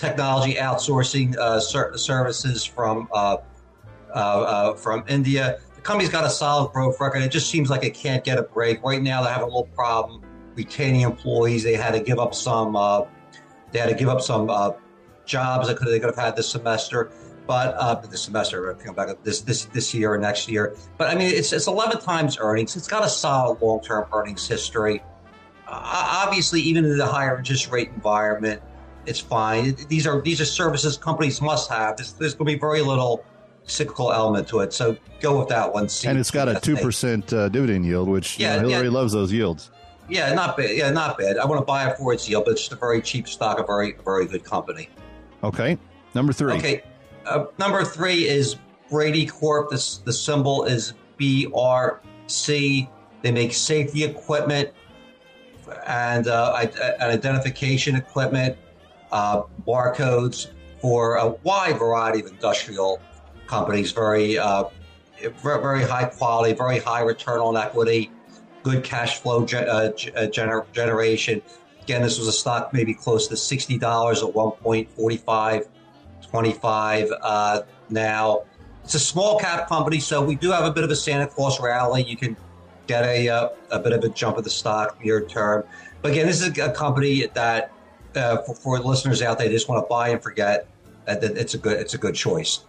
[0.00, 3.36] technology outsourcing uh, ser- services from uh,
[4.14, 5.58] uh, from India.
[5.76, 7.22] The company's got a solid growth record.
[7.22, 8.82] It just seems like it can't get a break.
[8.82, 10.22] Right now, they have a little problem
[10.54, 11.62] retaining employees.
[11.62, 12.72] They had to give up some.
[13.72, 14.48] They had to give up some
[15.26, 17.12] jobs that could they could have had this semester
[17.50, 20.76] but uh, this semester, come back this this this year or next year.
[20.98, 22.76] But I mean, it's it's 11 times earnings.
[22.76, 25.02] It's got a solid long term earnings history.
[25.66, 28.62] Uh, obviously, even in the higher interest rate environment,
[29.10, 29.76] it's fine.
[29.88, 31.96] These are these are services companies must have.
[31.96, 33.24] There's, there's going to be very little
[33.64, 34.72] cyclical element to it.
[34.72, 35.88] So go with that one.
[36.06, 38.92] and it's got a two percent uh, dividend yield, which yeah, you know, Hillary yeah.
[38.92, 39.72] loves those yields.
[40.08, 40.76] Yeah, not bad.
[40.76, 41.38] Yeah, not bad.
[41.38, 43.58] I want to buy it for its yield, but it's just a very cheap stock,
[43.58, 44.88] a very very good company.
[45.42, 45.76] Okay,
[46.14, 46.54] number three.
[46.54, 46.82] Okay,
[47.26, 48.56] uh, number three is
[48.88, 49.70] Brady Corp.
[49.70, 52.88] This the symbol is BRC.
[53.22, 54.70] They make safety equipment
[55.86, 56.66] and uh,
[57.00, 58.56] identification equipment
[59.12, 60.48] uh, barcodes
[60.80, 63.00] for a wide variety of industrial
[63.46, 63.92] companies.
[63.92, 64.64] Very, uh,
[65.42, 68.10] very high quality, very high return on equity,
[68.62, 69.90] good cash flow ge- uh, uh,
[70.28, 71.42] gener- generation.
[71.82, 75.68] Again, this was a stock maybe close to sixty dollars at one point forty five,
[76.22, 77.10] twenty five.
[77.20, 78.44] Uh, now
[78.84, 81.58] it's a small cap company, so we do have a bit of a Santa Claus
[81.60, 82.02] rally.
[82.04, 82.36] You can
[82.86, 85.64] get a uh, a bit of a jump of the stock near term.
[86.02, 87.72] But again, this is a company that
[88.16, 90.66] uh, for, for listeners out there, they just want to buy and forget.
[91.06, 92.60] That, that it's a good it's a good choice.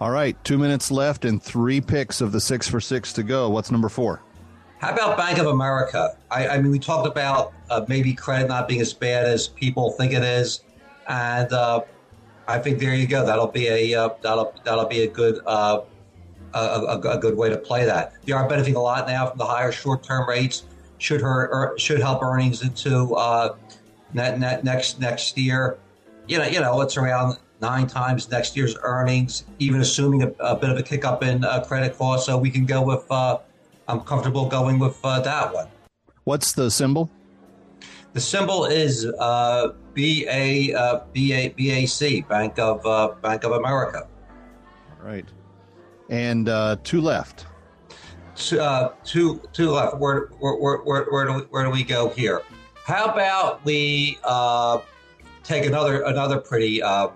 [0.00, 3.48] All right, two minutes left and three picks of the six for six to go.
[3.48, 4.20] What's number four?
[4.78, 6.18] How about Bank of America?
[6.30, 9.92] I, I mean, we talked about uh, maybe credit not being as bad as people
[9.92, 10.60] think it is,
[11.08, 11.80] and uh,
[12.46, 13.24] I think there you go.
[13.24, 15.80] That'll be a uh, that'll that'll be a good uh,
[16.52, 18.12] a, a, a, good way to play that.
[18.24, 20.64] They are benefiting a lot now from the higher short term rates.
[20.98, 23.56] Should hurt should help earnings into uh,
[24.16, 25.78] net, net, next next year.
[26.26, 30.56] You know, you know, it's around nine times next year's earnings, even assuming a, a
[30.56, 32.26] bit of a kick up in uh, credit costs.
[32.26, 33.04] So we can go with.
[33.08, 33.38] Uh,
[33.88, 35.68] I'm comfortable going with uh, that one.
[36.24, 37.08] What's the symbol?
[38.14, 43.14] The symbol is uh, B A uh, B A B A C Bank of uh,
[43.22, 44.08] Bank of America.
[44.98, 45.26] All right,
[46.10, 47.46] and uh, two left.
[48.34, 49.98] Two, uh, two, two left.
[49.98, 52.42] Where, where, where, where, where, do we, where do we go here?
[52.86, 54.78] How about we uh,
[55.42, 57.08] take another another pretty uh,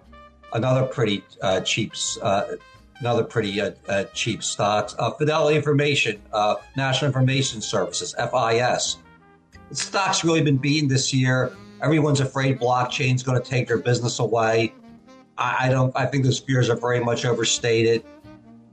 [0.52, 2.56] another pretty uh, cheap uh,
[2.98, 4.96] another pretty uh, uh, cheap stocks?
[5.16, 6.20] Fidelity Information,
[6.76, 8.96] National Information Services (FIS).
[9.68, 11.52] The stock's really been beaten this year.
[11.80, 14.74] Everyone's afraid blockchain's going to take their business away.
[15.38, 15.94] I, I don't.
[15.94, 18.02] I think those fears are very much overstated.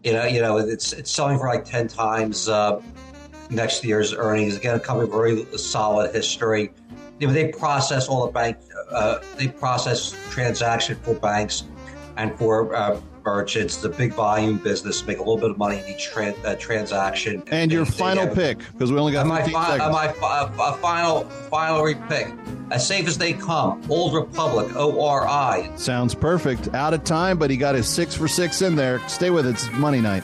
[0.03, 2.49] You know, you know, it's it's selling for like ten times
[3.51, 4.57] next year's earnings.
[4.57, 6.71] Again, a company with very solid history
[7.19, 8.57] you know, they process all the bank,
[8.91, 11.63] uh, they process transaction for banks.
[12.17, 15.85] and for uh, merchants, the big volume business, make a little bit of money in
[15.87, 17.43] each tran- uh, transaction.
[17.51, 20.45] And your final have- pick, because we only got And my, fi- uh, my fi-
[20.57, 22.27] uh, final final pick,
[22.71, 25.69] as safe as they come, Old Republic, O R I.
[25.75, 26.73] Sounds perfect.
[26.73, 28.99] Out of time, but he got his six for six in there.
[29.07, 29.51] Stay with it.
[29.51, 30.23] It's money night.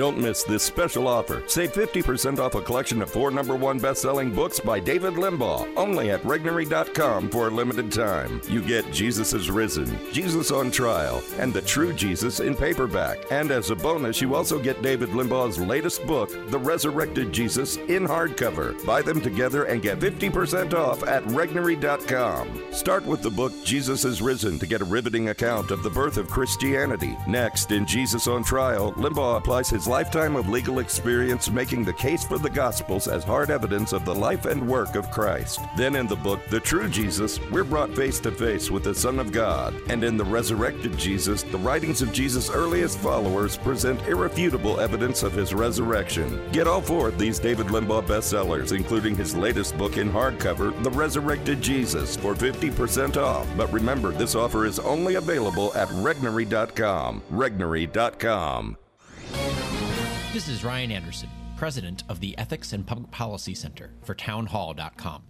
[0.00, 1.42] Don't miss this special offer.
[1.46, 6.10] Save 50% off a collection of four number one best-selling books by David Limbaugh, only
[6.10, 8.40] at Regnery.com for a limited time.
[8.48, 13.30] You get Jesus is Risen, Jesus on Trial, and The True Jesus in paperback.
[13.30, 18.06] And as a bonus, you also get David Limbaugh's latest book, The Resurrected Jesus, in
[18.06, 18.82] hardcover.
[18.86, 22.72] Buy them together and get 50% off at Regnery.com.
[22.72, 26.16] Start with the book Jesus is Risen to get a riveting account of the birth
[26.16, 27.18] of Christianity.
[27.28, 32.22] Next, in Jesus on Trial, Limbaugh applies his lifetime of legal experience making the case
[32.22, 35.58] for the Gospels as hard evidence of the life and work of Christ.
[35.76, 39.18] Then in the book, The True Jesus, we're brought face to face with the Son
[39.18, 39.74] of God.
[39.88, 45.32] And in The Resurrected Jesus, the writings of Jesus' earliest followers present irrefutable evidence of
[45.32, 46.40] his resurrection.
[46.52, 50.90] Get all four of these David Limbaugh bestsellers, including his latest book in hardcover, The
[50.92, 53.48] Resurrected Jesus, for 50% off.
[53.56, 57.22] But remember, this offer is only available at Regnery.com.
[57.32, 58.76] Regnery.com.
[60.32, 65.24] This is Ryan Anderson, president of the Ethics and Public Policy Center for townhall.com.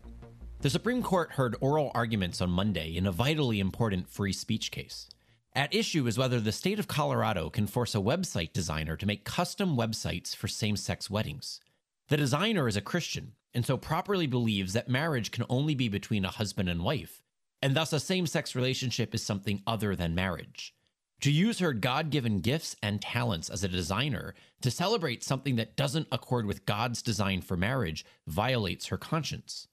[0.60, 5.08] The Supreme Court heard oral arguments on Monday in a vitally important free speech case.
[5.54, 9.24] At issue is whether the state of Colorado can force a website designer to make
[9.24, 11.60] custom websites for same sex weddings.
[12.08, 16.26] The designer is a Christian and so properly believes that marriage can only be between
[16.26, 17.22] a husband and wife,
[17.62, 20.74] and thus a same sex relationship is something other than marriage.
[21.22, 25.76] To use her God given gifts and talents as a designer to celebrate something that
[25.76, 29.68] doesn't accord with God's design for marriage violates her conscience.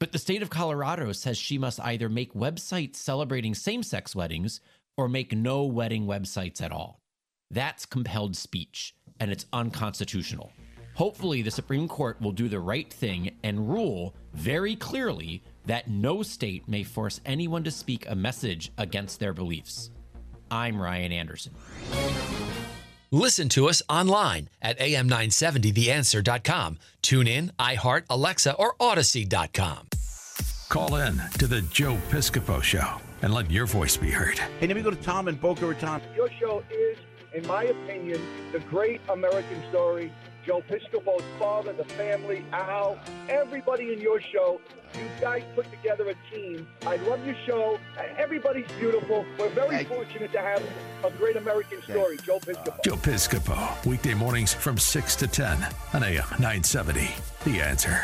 [0.00, 4.60] But the state of Colorado says she must either make websites celebrating same sex weddings
[4.96, 7.00] or make no wedding websites at all.
[7.50, 10.50] That's compelled speech, and it's unconstitutional.
[10.94, 16.24] Hopefully, the Supreme Court will do the right thing and rule very clearly that no
[16.24, 19.90] state may force anyone to speak a message against their beliefs.
[20.50, 21.54] I'm Ryan Anderson.
[23.10, 26.78] Listen to us online at am970theanswer.com.
[27.00, 29.88] Tune in, iHeart, Alexa, or Audacy.com.
[30.68, 34.38] Call in to the Joe Piscopo Show and let your voice be heard.
[34.38, 36.02] Hey, let me go to Tom and Boca Raton.
[36.14, 36.98] Your show is,
[37.32, 38.20] in my opinion,
[38.52, 40.12] the great American story.
[40.48, 44.58] Joe Piscopo's father, the family, Al, everybody in your show.
[44.94, 46.66] You guys put together a team.
[46.86, 47.78] I love your show.
[48.16, 49.26] Everybody's beautiful.
[49.38, 50.62] We're very fortunate to have
[51.04, 52.82] a great American story, Joe Piscopo.
[52.82, 57.10] Joe Piscopo, weekday mornings from 6 to 10 on AM 970.
[57.44, 58.00] The answer.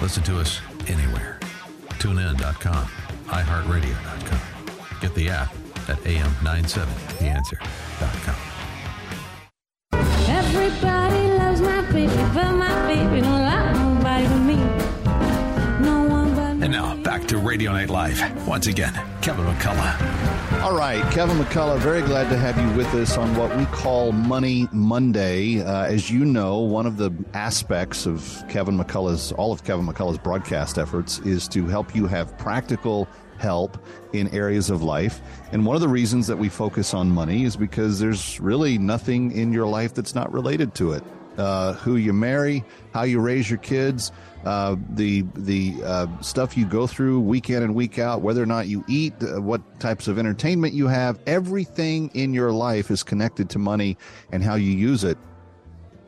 [0.00, 1.38] Listen to us anywhere.
[1.98, 2.88] TuneIn.com,
[3.26, 4.40] iHeartRadio.com.
[5.00, 5.54] Get the app
[5.88, 8.36] at AM970theanswer.com.
[10.26, 14.56] Everybody loves my baby, but my baby don't like nobody but me.
[15.84, 18.18] No one but And now back to Radio Night Live.
[18.46, 20.43] Once again, Kevin McCullough.
[20.64, 24.12] All right, Kevin McCullough, very glad to have you with us on what we call
[24.12, 25.60] Money Monday.
[25.60, 30.16] Uh, as you know, one of the aspects of Kevin McCullough's, all of Kevin McCullough's
[30.16, 33.06] broadcast efforts is to help you have practical
[33.36, 33.76] help
[34.14, 35.20] in areas of life.
[35.52, 39.32] And one of the reasons that we focus on money is because there's really nothing
[39.32, 41.04] in your life that's not related to it.
[41.36, 44.12] Uh, who you marry, how you raise your kids,
[44.44, 48.46] uh, the the uh, stuff you go through week in and week out, whether or
[48.46, 53.02] not you eat, uh, what types of entertainment you have, everything in your life is
[53.02, 53.96] connected to money
[54.32, 55.16] and how you use it.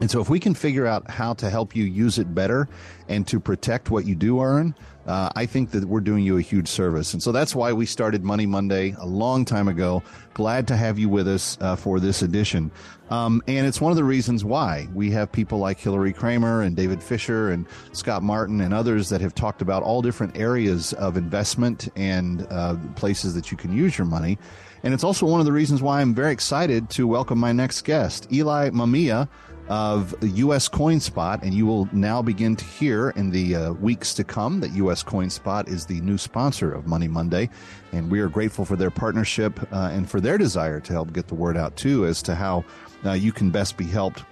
[0.00, 2.68] And so, if we can figure out how to help you use it better
[3.08, 4.74] and to protect what you do earn,
[5.06, 7.12] uh, I think that we're doing you a huge service.
[7.12, 10.02] And so that's why we started Money Monday a long time ago.
[10.34, 12.70] Glad to have you with us uh, for this edition.
[13.10, 16.74] Um, and it's one of the reasons why we have people like Hilary Kramer and
[16.74, 21.16] David Fisher and Scott Martin and others that have talked about all different areas of
[21.16, 24.38] investment and uh, places that you can use your money.
[24.82, 27.82] And it's also one of the reasons why I'm very excited to welcome my next
[27.82, 29.28] guest, Eli Mamiya
[29.68, 34.24] of US CoinSpot, and you will now begin to hear in the uh, weeks to
[34.24, 37.50] come that US CoinSpot is the new sponsor of Money Monday,
[37.92, 41.28] and we are grateful for their partnership uh, and for their desire to help get
[41.28, 42.64] the word out too as to how
[43.04, 44.24] uh, you can best be helped.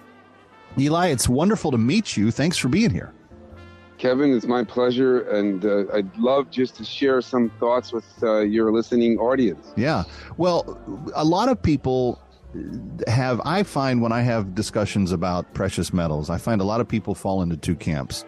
[0.79, 2.31] Eli, it's wonderful to meet you.
[2.31, 3.13] Thanks for being here.
[3.99, 8.41] Kevin, it's my pleasure, and uh, I'd love just to share some thoughts with uh,
[8.41, 9.73] your listening audience.
[9.77, 10.05] Yeah.
[10.37, 10.81] Well,
[11.15, 12.21] a lot of people
[13.07, 16.89] have I find when I have discussions about precious metals, I find a lot of
[16.89, 18.25] people fall into two camps.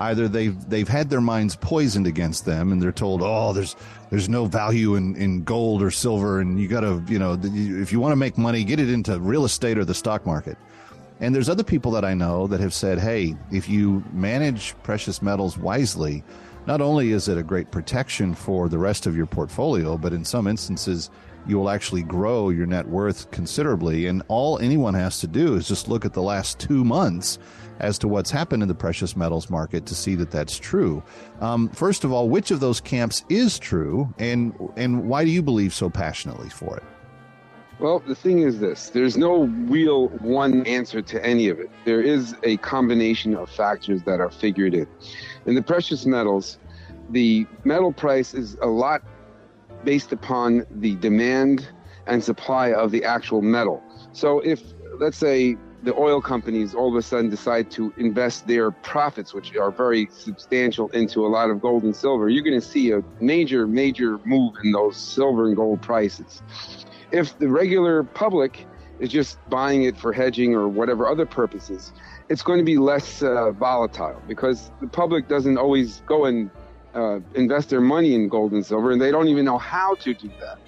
[0.00, 3.76] Either they've they've had their minds poisoned against them, and they're told, "Oh, there's
[4.10, 7.92] there's no value in, in gold or silver, and you got to you know if
[7.92, 10.56] you want to make money, get it into real estate or the stock market."
[11.20, 15.20] And there's other people that I know that have said, "Hey, if you manage precious
[15.20, 16.24] metals wisely,
[16.66, 20.24] not only is it a great protection for the rest of your portfolio, but in
[20.24, 21.10] some instances."
[21.46, 24.06] You will actually grow your net worth considerably.
[24.06, 27.38] And all anyone has to do is just look at the last two months
[27.80, 31.02] as to what's happened in the precious metals market to see that that's true.
[31.40, 35.42] Um, first of all, which of those camps is true, and and why do you
[35.42, 36.82] believe so passionately for it?
[37.78, 41.70] Well, the thing is this there's no real one answer to any of it.
[41.86, 44.86] There is a combination of factors that are figured in.
[45.46, 46.58] In the precious metals,
[47.08, 49.02] the metal price is a lot
[49.84, 51.68] based upon the demand
[52.06, 53.82] and supply of the actual metal.
[54.12, 54.62] So if,
[54.98, 59.56] let's say, the oil companies all of a sudden decide to invest their profits, which
[59.56, 63.02] are very substantial, into a lot of gold and silver, you're going to see a
[63.20, 66.42] major, major move in those silver and gold prices.
[67.12, 68.66] If the regular public
[68.98, 71.92] is just buying it for hedging or whatever other purposes,
[72.28, 76.50] it's going to be less uh, volatile because the public doesn't always go and
[76.94, 80.14] uh, invest their money in gold and silver, and they don't even know how to
[80.14, 80.58] do that.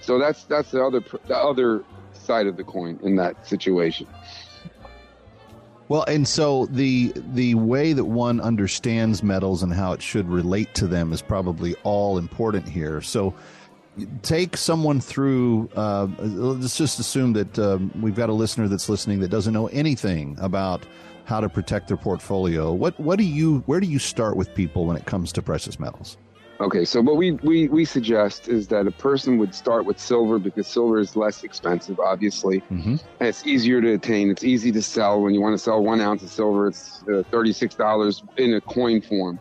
[0.00, 4.06] So that's that's the other the other side of the coin in that situation.
[5.88, 10.74] Well, and so the the way that one understands metals and how it should relate
[10.74, 13.00] to them is probably all important here.
[13.00, 13.34] So
[14.22, 19.20] take someone through uh, let's just assume that um, we've got a listener that's listening
[19.20, 20.84] that doesn't know anything about
[21.26, 22.72] how to protect their portfolio.
[22.72, 25.78] What what do you where do you start with people when it comes to precious
[25.78, 26.16] metals?
[26.58, 30.38] Okay, so what we, we, we suggest is that a person would start with silver
[30.38, 32.96] because silver is less expensive, obviously, mm-hmm.
[33.20, 34.30] and it's easier to attain.
[34.30, 35.20] It's easy to sell.
[35.20, 38.54] When you want to sell one ounce of silver, it's uh, thirty six dollars in
[38.54, 39.38] a coin form,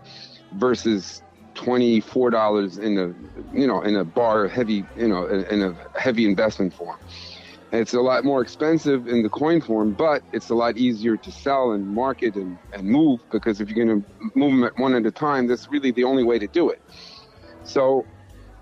[0.55, 1.21] versus
[1.53, 5.61] twenty four dollars in a you know in a bar heavy you know in, in
[5.61, 6.97] a heavy investment form.
[7.75, 11.31] It's a lot more expensive in the coin form, but it's a lot easier to
[11.31, 14.93] sell and market and, and move because if you're going to move them at one
[14.95, 16.81] at a time, that's really the only way to do it.
[17.63, 18.05] So,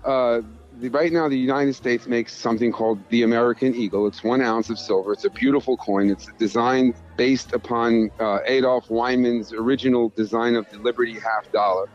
[0.04, 0.40] uh,
[0.80, 4.08] the, right now, the United States makes something called the American Eagle.
[4.08, 5.12] It's one ounce of silver.
[5.12, 6.10] It's a beautiful coin.
[6.10, 11.88] It's designed based upon uh, Adolph Weinman's original design of the Liberty half dollar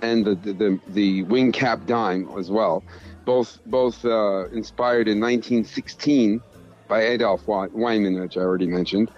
[0.00, 2.84] and the, the, the, the wing cap dime as well
[3.24, 6.42] both both uh, inspired in 1916
[6.88, 9.10] by Adolph Weinman, which I already mentioned,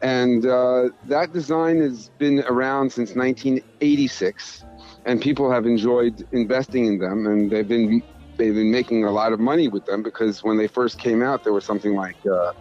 [0.00, 4.64] and uh, that design has been around since 1986,
[5.04, 8.02] and people have enjoyed investing in them, and they've been
[8.38, 11.42] they've been making a lot of money with them because when they first came out,
[11.42, 12.52] there was something like uh,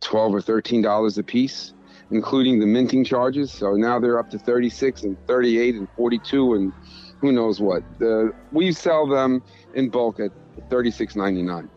[0.00, 1.74] 12 or 13 dollars a piece
[2.10, 3.52] including the minting charges.
[3.52, 6.74] So now they're up to 36 and 38 and 42 and
[7.20, 7.82] who knows what.
[8.00, 9.42] Uh, we sell them
[9.78, 10.32] in bulk at
[10.68, 11.68] $36.99.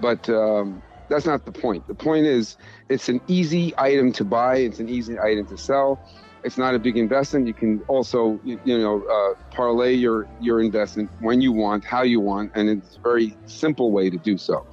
[0.00, 1.86] But um, that's not the point.
[1.88, 2.56] The point is,
[2.88, 4.58] it's an easy item to buy.
[4.58, 6.00] It's an easy item to sell.
[6.44, 7.48] It's not a big investment.
[7.48, 12.20] You can also, you, know, uh, parlay your your investment when you want, how you
[12.20, 14.64] want, and it's a very simple way to do so.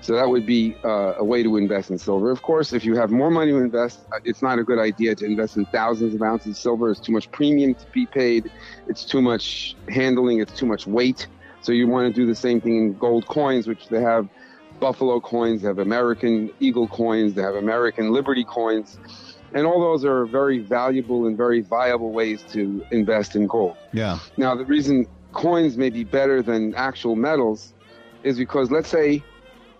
[0.00, 2.30] So that would be uh, a way to invest in silver.
[2.32, 5.14] Of course, if you have more money to invest, uh, it's not a good idea
[5.14, 6.90] to invest in thousands of ounces of silver.
[6.90, 8.50] It's too much premium to be paid.
[8.88, 10.40] It's too much handling.
[10.40, 11.28] It's too much weight.
[11.60, 14.28] So you want to do the same thing in gold coins, which they have
[14.80, 18.98] Buffalo coins, they have American Eagle coins, they have American Liberty coins.
[19.54, 23.76] And all those are very valuable and very viable ways to invest in gold.
[23.92, 24.18] Yeah.
[24.36, 27.72] Now, the reason coins may be better than actual metals
[28.22, 29.22] is because let's say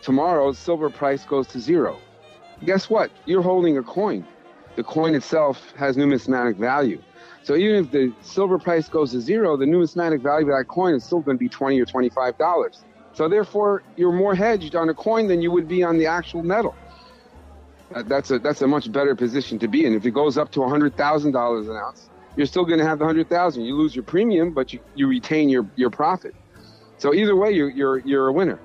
[0.01, 1.99] tomorrow silver price goes to zero.
[2.65, 3.11] Guess what?
[3.27, 4.27] You're holding a coin.
[4.77, 7.03] the coin itself has numismatic value.
[7.49, 10.93] So even if the silver price goes to zero, the numismatic value of that coin
[10.95, 12.85] is still going to be 20 or 25 dollars.
[13.15, 16.43] So therefore, you're more hedged on a coin than you would be on the actual
[16.43, 16.75] metal.
[17.95, 19.95] Uh, That's a that's a much better position to be in.
[19.95, 22.99] If it goes up to hundred thousand dollars an ounce, you're still going to have
[22.99, 23.65] the hundred thousand.
[23.65, 26.35] You lose your premium, but you, you retain your, your profit.
[26.99, 28.61] So either way, you're you're you're a winner.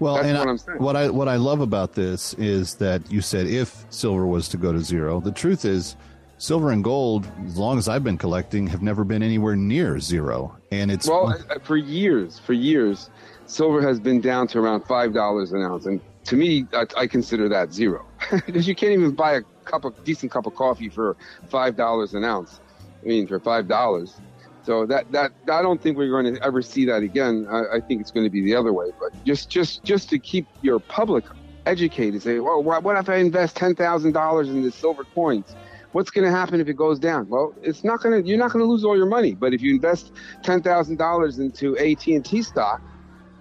[0.00, 0.78] Well, That's and what I- I'm saying.
[0.78, 4.56] what I what I love about this is that you said if silver was to
[4.56, 5.20] go to zero.
[5.20, 5.96] The truth is,
[6.42, 10.56] silver and gold, as long as I've been collecting, have never been anywhere near zero.
[10.72, 13.10] And it's well for years, for years,
[13.46, 17.06] silver has been down to around five dollars an ounce, and to me, I, I
[17.06, 18.04] consider that zero
[18.46, 21.16] because you can't even buy a cup of decent cup of coffee for
[21.48, 22.60] five dollars an ounce.
[23.02, 24.16] I mean, for five dollars.
[24.64, 27.46] So that that I don't think we're going to ever see that again.
[27.48, 28.86] I, I think it's going to be the other way.
[28.98, 31.24] But just just just to keep your public
[31.66, 35.54] educated, say, well, what, what if I invest ten thousand dollars in the silver coins?
[35.92, 37.28] What's going to happen if it goes down?
[37.28, 38.28] Well, it's not going to.
[38.28, 39.34] You're not going to lose all your money.
[39.34, 40.12] But if you invest
[40.42, 42.80] ten thousand dollars into AT and T stock,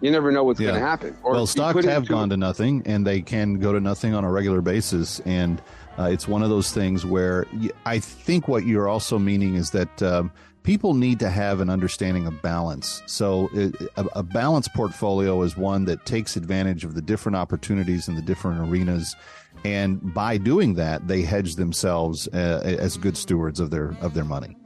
[0.01, 1.15] you never know what's going to happen.
[1.23, 4.31] Or well, stocks have gone to nothing, and they can go to nothing on a
[4.31, 5.19] regular basis.
[5.21, 5.61] And
[5.97, 7.45] uh, it's one of those things where
[7.85, 10.31] I think what you're also meaning is that um,
[10.63, 13.01] people need to have an understanding of balance.
[13.05, 13.49] So,
[13.95, 18.21] a, a balanced portfolio is one that takes advantage of the different opportunities in the
[18.21, 19.15] different arenas.
[19.63, 24.25] And by doing that, they hedge themselves uh, as good stewards of their of their
[24.25, 24.57] money.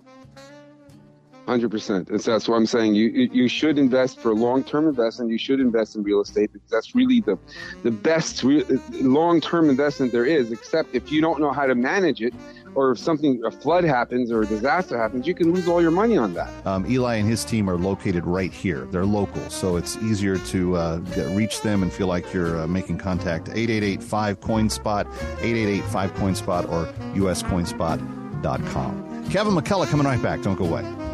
[1.46, 2.08] Hundred percent.
[2.08, 2.96] That's what I'm saying.
[2.96, 5.30] You you you should invest for long term investment.
[5.30, 7.38] You should invest in real estate because that's really the
[7.84, 10.52] the best re- long term investment there is.
[10.52, 12.34] Except if you don't know how to manage it,
[12.76, 15.92] or if something a flood happens or a disaster happens, you can lose all your
[15.92, 16.52] money on that.
[16.66, 18.88] Um, Eli and his team are located right here.
[18.92, 22.68] They're local, so it's easier to uh, get, reach them and feel like you're uh,
[22.68, 23.50] making contact.
[23.50, 25.08] 888 coin spot
[25.42, 29.30] 888 coin spot or uscoinspot.com.
[29.30, 30.42] Kevin McCullough coming right back.
[30.42, 31.05] Don't go away.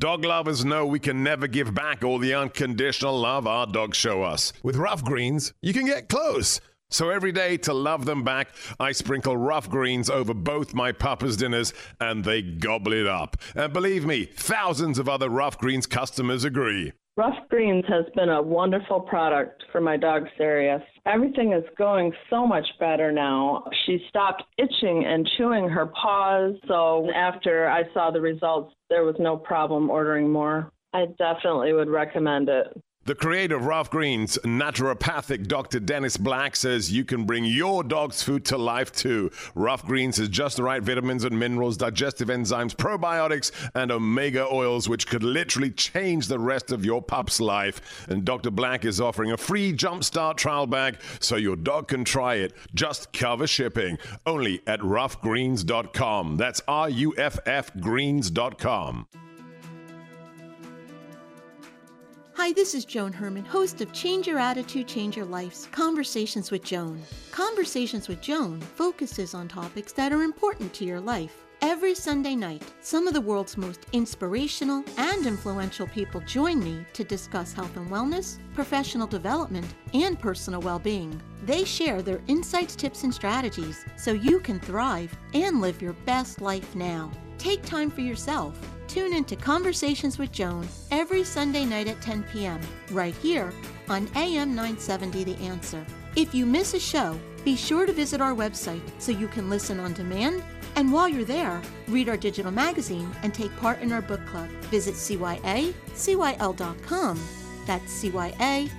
[0.00, 4.22] Dog lovers know we can never give back all the unconditional love our dogs show
[4.22, 4.50] us.
[4.62, 6.58] With Ruff Greens, you can get close.
[6.88, 8.48] So every day to love them back,
[8.80, 13.36] I sprinkle Ruff Greens over both my papa's dinners and they gobble it up.
[13.54, 16.94] And believe me, thousands of other Ruff Greens customers agree.
[17.20, 20.80] Ruff Greens has been a wonderful product for my dog Sirius.
[21.04, 23.62] Everything is going so much better now.
[23.84, 29.16] She stopped itching and chewing her paws, so after I saw the results, there was
[29.18, 30.72] no problem ordering more.
[30.94, 32.68] I definitely would recommend it.
[33.06, 35.80] The creator of Ruff Greens, naturopathic Dr.
[35.80, 39.30] Dennis Black, says you can bring your dog's food to life too.
[39.54, 44.86] Ruff Greens has just the right vitamins and minerals, digestive enzymes, probiotics, and omega oils,
[44.86, 48.06] which could literally change the rest of your pup's life.
[48.10, 48.50] And Dr.
[48.50, 52.52] Black is offering a free jumpstart trial bag so your dog can try it.
[52.74, 53.96] Just cover shipping.
[54.26, 56.36] Only at ruffgreens.com.
[56.36, 59.06] That's R U F F greens.com.
[62.42, 66.64] Hi, this is Joan Herrmann, host of Change Your Attitude, Change Your Life's Conversations with
[66.64, 67.02] Joan.
[67.32, 71.44] Conversations with Joan focuses on topics that are important to your life.
[71.60, 77.04] Every Sunday night, some of the world's most inspirational and influential people join me to
[77.04, 81.20] discuss health and wellness, professional development, and personal well being.
[81.44, 86.40] They share their insights, tips, and strategies so you can thrive and live your best
[86.40, 87.12] life now.
[87.36, 88.58] Take time for yourself.
[88.90, 92.60] Tune into Conversations with Joan every Sunday night at 10 p.m.
[92.90, 93.52] right here
[93.88, 95.86] on AM 970 The Answer.
[96.16, 99.78] If you miss a show, be sure to visit our website so you can listen
[99.78, 100.42] on demand.
[100.74, 104.48] And while you're there, read our digital magazine and take part in our book club.
[104.72, 105.70] Visit CYACYL.com.
[107.68, 108.70] That's CYACYL.com.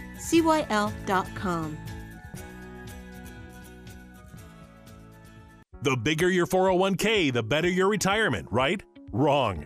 [5.84, 8.84] The bigger your 401k, the better your retirement, right?
[9.14, 9.66] Wrong.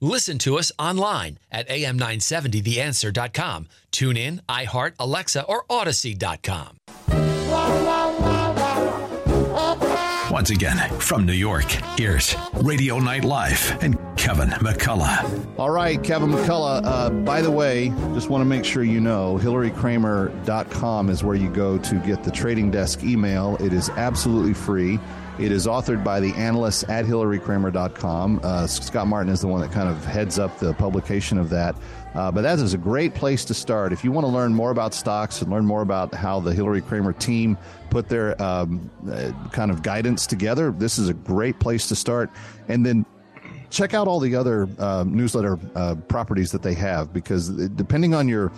[0.00, 3.68] Listen to us online at am970theanswer.com.
[3.90, 6.76] Tune in, iHeart, Alexa, or Audacy.com.
[10.30, 11.64] Once again, from New York,
[11.96, 15.58] here's Radio Night Live and Kevin McCullough.
[15.58, 16.82] All right, Kevin McCullough.
[16.84, 21.48] Uh, by the way, just want to make sure you know HilaryKramer.com is where you
[21.48, 23.56] go to get the trading desk email.
[23.60, 24.98] It is absolutely free.
[25.38, 28.40] It is authored by the analysts at hilarykramer.com.
[28.42, 31.76] Uh, Scott Martin is the one that kind of heads up the publication of that.
[32.14, 33.92] Uh, but that is a great place to start.
[33.92, 36.80] If you want to learn more about stocks and learn more about how the Hilary
[36.80, 37.58] Kramer team
[37.90, 42.30] put their um, uh, kind of guidance together, this is a great place to start.
[42.68, 43.04] And then
[43.68, 45.58] check out all the other uh, newsletter
[46.08, 48.52] properties that they have because depending on your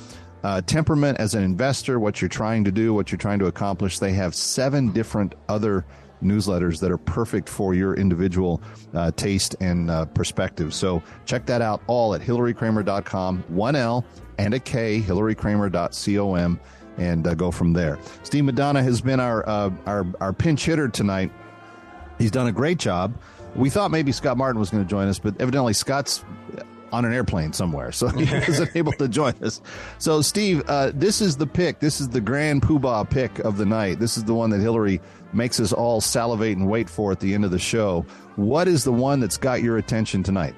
[0.45, 3.99] uh, temperament as an investor, what you're trying to do, what you're trying to accomplish,
[3.99, 5.85] they have seven different other
[6.23, 8.61] newsletters that are perfect for your individual
[8.95, 10.75] uh, taste and uh, perspective.
[10.75, 14.05] So check that out all at hilarykramer.com, one L
[14.39, 16.61] and a K, hilarykramer.com,
[16.97, 17.99] and uh, go from there.
[18.23, 21.31] Steve Madonna has been our, uh, our, our pinch hitter tonight.
[22.19, 23.17] He's done a great job.
[23.55, 26.25] We thought maybe Scott Martin was going to join us, but evidently Scott's
[26.93, 29.61] on an airplane somewhere, so he wasn't able to join us.
[29.99, 31.81] So, Steve, uh, this is the pick.
[31.81, 33.99] This is the grand poobah pick of the night.
[33.99, 35.01] This is the one that Hilary
[35.33, 38.05] makes us all salivate and wait for at the end of the show.
[38.37, 40.55] What is the one that's got your attention tonight?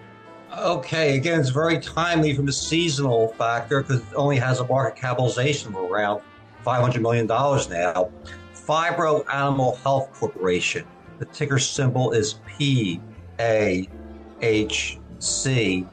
[0.56, 5.00] Okay, again, it's very timely from a seasonal factor because it only has a market
[5.00, 6.22] capitalization of around
[6.66, 8.10] $500 million now.
[8.54, 10.84] Phibro Animal Health Corporation.
[11.18, 13.00] The ticker symbol is P
[13.38, 13.88] A
[14.40, 15.86] H C.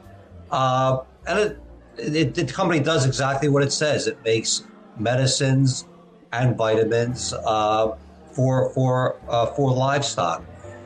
[0.51, 1.59] Uh, and it,
[1.97, 4.07] it, the company does exactly what it says.
[4.07, 4.63] It makes
[4.97, 5.87] medicines
[6.31, 7.95] and vitamins uh,
[8.31, 10.43] for for uh, for livestock.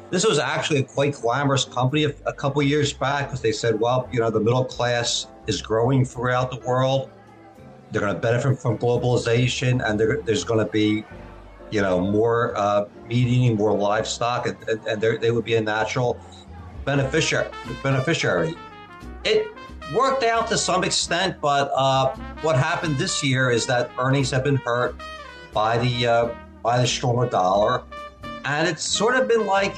[0.09, 3.79] This was actually a quite glamorous company a, a couple years back because they said,
[3.79, 7.09] well, you know, the middle class is growing throughout the world.
[7.91, 11.03] They're going to benefit from globalization, and there's going to be,
[11.71, 15.61] you know, more uh, meat eating, more livestock, and, and, and they would be a
[15.61, 16.17] natural
[16.85, 17.49] beneficiary.
[17.83, 18.55] Beneficiary.
[19.23, 19.51] It
[19.93, 24.43] worked out to some extent, but uh, what happened this year is that earnings have
[24.43, 24.95] been hurt
[25.53, 26.29] by the uh,
[26.63, 27.83] by the stronger dollar,
[28.45, 29.75] and it's sort of been like,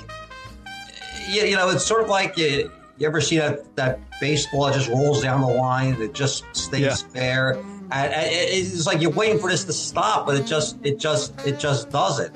[1.30, 4.90] you, you know, it's sort of like you, you ever see that that baseball just
[4.90, 6.96] rolls down the line and it just stays yeah.
[7.14, 11.00] there, and, and it's like you're waiting for this to stop, but it just it
[11.00, 12.34] just it just doesn't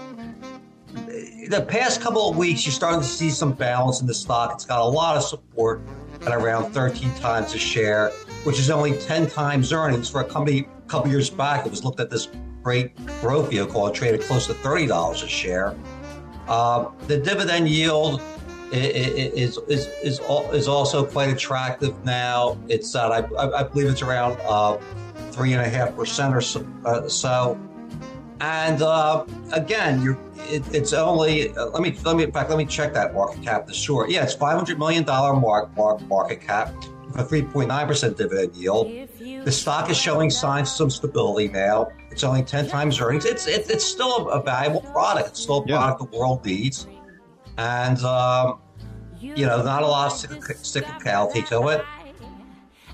[1.49, 4.51] the past couple of weeks, you're starting to see some balance in the stock.
[4.53, 5.81] It's got a lot of support
[6.22, 8.09] at around 13 times a share,
[8.43, 11.65] which is only 10 times earnings for a company a couple years back.
[11.65, 12.30] It was looked at this
[12.63, 13.89] great growth vehicle.
[13.91, 15.76] Traded close to $30 a share.
[16.47, 18.22] Uh, the dividend yield
[18.72, 22.57] is, is, is, is also quite attractive now.
[22.68, 24.78] It's at, I, I believe it's around uh,
[25.32, 26.68] 3.5% or so.
[26.86, 27.59] Uh, so.
[28.39, 32.57] And uh, again, you're it, it's only uh, let me let me in fact let
[32.57, 33.67] me check that market cap.
[33.67, 36.73] The short, yeah, it's five hundred million dollar mark, mark market cap
[37.05, 38.91] with a three point nine percent dividend yield.
[39.19, 41.89] The stock is showing signs of some stability now.
[42.11, 43.25] It's only ten times earnings.
[43.25, 45.29] It's it, it's still a, a, valuable product.
[45.29, 46.07] It's still a product yeah.
[46.11, 46.87] the world needs,
[47.57, 48.59] and um,
[49.19, 51.85] you know, not a lot of cyclicality to it.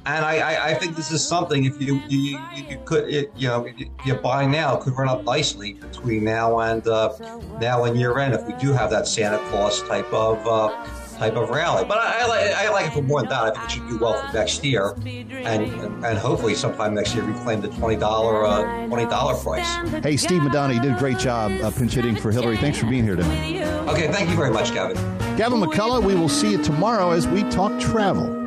[0.06, 3.48] And I, I, I, think this is something if you you, you could it, you
[3.48, 3.66] know
[4.06, 7.14] you buy now could run up nicely between now and uh,
[7.62, 10.86] now and year end if we do have that Santa Claus type of uh,
[11.18, 11.86] type of rally.
[11.86, 13.44] But I, I, like I like it for more than that.
[13.44, 17.16] I think it should do well for next year, and and, and hopefully sometime next
[17.16, 20.04] year reclaim the twenty dollar uh, twenty dollar price.
[20.04, 22.58] Hey, Steve Madonna, you did a great job uh, pinch hitting for Hilary.
[22.58, 23.62] Thanks for being here tonight.
[23.88, 24.98] Okay, thank you very much, Gavin.
[25.38, 28.43] Gavin McCullough, we will see you tomorrow as we talk travel.